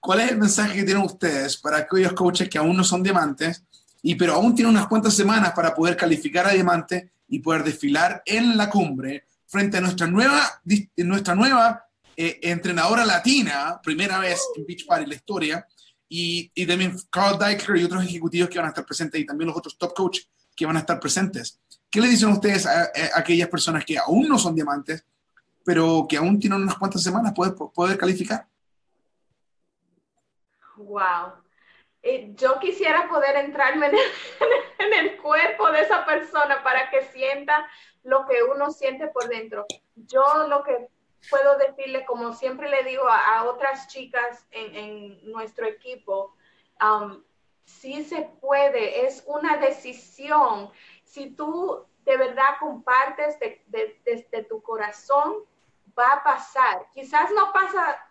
cuál 0.00 0.20
es 0.20 0.30
el 0.30 0.38
mensaje 0.38 0.74
que 0.74 0.84
tienen 0.84 1.04
ustedes 1.04 1.56
para 1.56 1.78
aquellos 1.78 2.12
coaches 2.12 2.48
que 2.48 2.58
aún 2.58 2.76
no 2.76 2.84
son 2.84 3.02
diamantes, 3.02 3.64
y 4.02 4.14
pero 4.14 4.34
aún 4.34 4.54
tienen 4.54 4.74
unas 4.74 4.86
cuantas 4.86 5.14
semanas 5.14 5.52
para 5.54 5.74
poder 5.74 5.96
calificar 5.96 6.46
a 6.46 6.52
diamante 6.52 7.12
y 7.28 7.38
poder 7.40 7.62
desfilar 7.64 8.22
en 8.24 8.56
la 8.56 8.70
cumbre 8.70 9.24
frente 9.46 9.78
a 9.78 9.80
nuestra 9.80 10.06
nueva, 10.06 10.62
nuestra 10.96 11.34
nueva 11.34 11.84
eh, 12.16 12.38
entrenadora 12.42 13.04
latina, 13.04 13.80
primera 13.82 14.18
vez 14.18 14.40
en 14.56 14.66
Beach 14.66 14.86
Party 14.86 15.04
en 15.04 15.08
la 15.08 15.14
historia, 15.16 15.66
y, 16.08 16.50
y, 16.54 16.66
también 16.66 16.96
Carl 17.08 17.38
Deichler 17.38 17.76
y 17.78 17.84
otros 17.84 18.04
ejecutivos 18.04 18.48
que 18.48 18.58
van 18.58 18.66
a 18.66 18.70
estar 18.70 18.84
presentes 18.84 19.20
y 19.20 19.24
también 19.24 19.46
los 19.46 19.56
otros 19.56 19.78
top 19.78 19.94
coaches 19.94 20.28
que 20.56 20.66
van 20.66 20.76
a 20.76 20.80
estar 20.80 20.98
presentes. 20.98 21.60
¿Qué 21.88 22.00
le 22.00 22.08
dicen 22.08 22.30
ustedes 22.30 22.66
a, 22.66 22.82
a, 22.82 22.88
aquellas 23.14 23.48
personas 23.48 23.84
que 23.84 23.96
aún 23.96 24.28
no 24.28 24.36
son 24.36 24.54
diamantes, 24.54 25.04
pero 25.64 26.06
que 26.08 26.16
aún 26.16 26.38
tienen 26.40 26.62
unas 26.62 26.76
cuantas 26.78 27.02
semanas 27.02 27.32
poder, 27.32 27.54
poder 27.54 27.96
calificar? 27.96 28.46
Wow. 30.84 31.34
Eh, 32.02 32.32
yo 32.34 32.58
quisiera 32.58 33.08
poder 33.08 33.36
entrarme 33.36 33.86
en 34.78 34.92
el, 34.94 35.18
cuerpo 35.18 35.70
de 35.70 35.82
esa 35.82 36.06
persona 36.06 36.62
para 36.62 36.88
que 36.88 37.02
sienta 37.02 37.68
lo 38.02 38.26
que 38.26 38.42
uno 38.42 38.70
siente 38.70 39.08
por 39.08 39.28
dentro. 39.28 39.66
Yo 39.94 40.46
lo 40.48 40.64
que 40.64 40.88
puedo 41.28 41.58
decirle, 41.58 42.06
como 42.06 42.32
siempre 42.32 42.70
le 42.70 42.84
digo 42.84 43.06
a, 43.06 43.44
otras 43.44 43.88
chicas 43.88 44.46
en, 44.50 45.30
nuestro 45.30 45.66
equipo, 45.66 46.34
um, 46.80 47.22
sí 47.64 48.02
se 48.04 48.22
puede, 48.40 49.04
es 49.04 49.22
una 49.26 49.58
decisión. 49.58 50.70
Si 51.04 51.30
tú 51.30 51.84
de 52.04 52.16
verdad 52.16 52.56
compartes 52.58 53.38
desde 53.38 53.62
de, 53.66 54.00
de, 54.04 54.28
de 54.32 54.44
tu 54.44 54.62
corazón, 54.62 55.44
va 55.98 56.14
a 56.14 56.24
pasar. 56.24 56.86
Quizás 56.94 57.30
no 57.32 57.52
pasa 57.52 58.09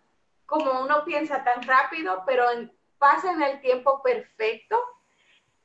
como 0.50 0.82
uno 0.82 1.06
piensa 1.06 1.44
tan 1.44 1.62
rápido, 1.64 2.24
pero 2.26 2.50
en, 2.52 2.72
pasa 2.98 3.32
en 3.32 3.42
el 3.42 3.62
tiempo 3.62 4.02
perfecto. 4.02 4.78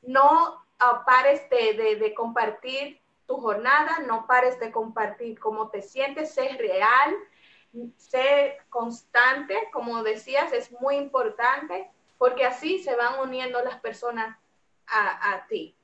No 0.03 0.53
uh, 0.53 1.05
pares 1.05 1.49
de, 1.49 2.13
compartir 2.15 3.01
tu 3.25 3.37
jornada, 3.37 3.99
no 4.05 4.27
pares 4.27 4.59
de 4.59 4.71
compartir 4.71 5.39
cómo 5.39 5.69
te 5.69 5.81
sientes, 5.81 6.35
sé 6.35 6.49
real, 6.59 7.15
ser 7.97 8.57
constante, 8.69 9.57
como 9.73 10.03
decías, 10.03 10.53
es 10.53 10.71
muy 10.79 10.95
importante 10.95 11.89
porque 12.19 12.45
así 12.45 12.79
se 12.79 12.95
van 12.95 13.19
uniendo 13.19 13.61
las 13.63 13.81
personas 13.81 14.37
a, 14.87 15.33
a, 15.33 15.47
ti. 15.47 15.75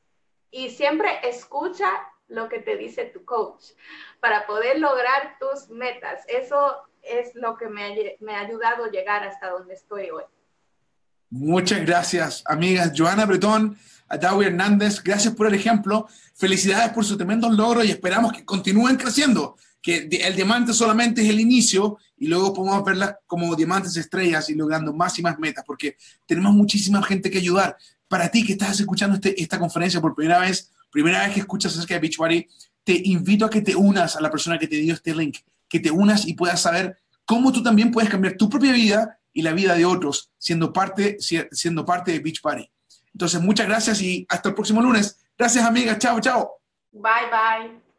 Y 0.51 0.69
siempre 0.69 1.27
escucha 1.27 1.89
lo 2.27 2.47
que 2.47 2.59
te 2.59 2.77
dice 2.77 3.05
tu 3.05 3.25
coach 3.25 3.71
para 4.19 4.45
poder 4.45 4.79
lograr 4.79 5.37
tus 5.39 5.69
metas. 5.69 6.23
Eso 6.27 6.87
es 7.03 7.33
lo 7.35 7.57
que 7.57 7.67
me 7.67 7.83
ha, 7.83 8.39
ayudado 8.39 8.85
a 8.85 8.91
llegar 8.91 9.23
hasta 9.23 9.49
donde 9.49 9.73
estoy 9.73 10.09
hoy. 10.09 10.23
Muchas 11.29 11.85
gracias, 11.85 12.43
amigas. 12.45 12.91
Joana 12.95 13.25
Bretón, 13.25 13.77
Adawi 14.07 14.47
Hernández, 14.47 15.01
gracias 15.01 15.33
por 15.33 15.47
el 15.47 15.53
ejemplo. 15.53 16.07
Felicidades 16.35 16.91
por 16.91 17.05
su 17.05 17.17
tremendo 17.17 17.49
logro 17.49 17.83
y 17.83 17.91
esperamos 17.91 18.33
que 18.33 18.43
continúen 18.43 18.97
creciendo 18.97 19.55
que 19.81 20.07
el 20.11 20.35
diamante 20.35 20.73
solamente 20.73 21.21
es 21.21 21.29
el 21.29 21.39
inicio 21.39 21.97
y 22.17 22.27
luego 22.27 22.53
podemos 22.53 22.83
verlas 22.85 23.15
como 23.25 23.55
diamantes 23.55 23.97
estrellas 23.97 24.49
y 24.49 24.55
logrando 24.55 24.93
más 24.93 25.17
y 25.17 25.23
más 25.23 25.39
metas, 25.39 25.63
porque 25.65 25.97
tenemos 26.27 26.53
muchísima 26.53 27.01
gente 27.01 27.31
que 27.31 27.39
ayudar. 27.39 27.75
Para 28.07 28.29
ti 28.29 28.45
que 28.45 28.53
estás 28.53 28.79
escuchando 28.79 29.15
este, 29.15 29.41
esta 29.41 29.57
conferencia 29.57 29.99
por 29.99 30.13
primera 30.13 30.39
vez, 30.39 30.71
primera 30.91 31.25
vez 31.25 31.33
que 31.33 31.39
escuchas 31.39 31.75
acerca 31.75 31.95
de 31.95 32.01
Beachbody, 32.01 32.47
te 32.83 33.01
invito 33.05 33.45
a 33.45 33.49
que 33.49 33.61
te 33.61 33.75
unas 33.75 34.15
a 34.15 34.21
la 34.21 34.29
persona 34.29 34.59
que 34.59 34.67
te 34.67 34.75
dio 34.75 34.93
este 34.93 35.15
link, 35.15 35.37
que 35.71 35.79
te 35.79 35.89
unas 35.89 36.27
y 36.27 36.33
puedas 36.33 36.61
saber 36.61 36.97
cómo 37.25 37.53
tú 37.53 37.63
también 37.63 37.91
puedes 37.91 38.09
cambiar 38.09 38.35
tu 38.35 38.49
propia 38.49 38.73
vida 38.73 39.17
y 39.31 39.41
la 39.41 39.53
vida 39.53 39.73
de 39.73 39.85
otros 39.85 40.31
siendo 40.37 40.73
parte, 40.73 41.17
siendo 41.19 41.85
parte 41.85 42.11
de 42.11 42.19
Beach 42.19 42.41
Party. 42.41 42.69
Entonces, 43.13 43.41
muchas 43.41 43.67
gracias 43.67 44.01
y 44.01 44.25
hasta 44.29 44.49
el 44.49 44.55
próximo 44.55 44.81
lunes. 44.81 45.17
Gracias, 45.37 45.63
amiga. 45.65 45.97
Chao, 45.97 46.19
chao. 46.19 46.51
Bye, 46.91 47.29
bye. 47.31 47.90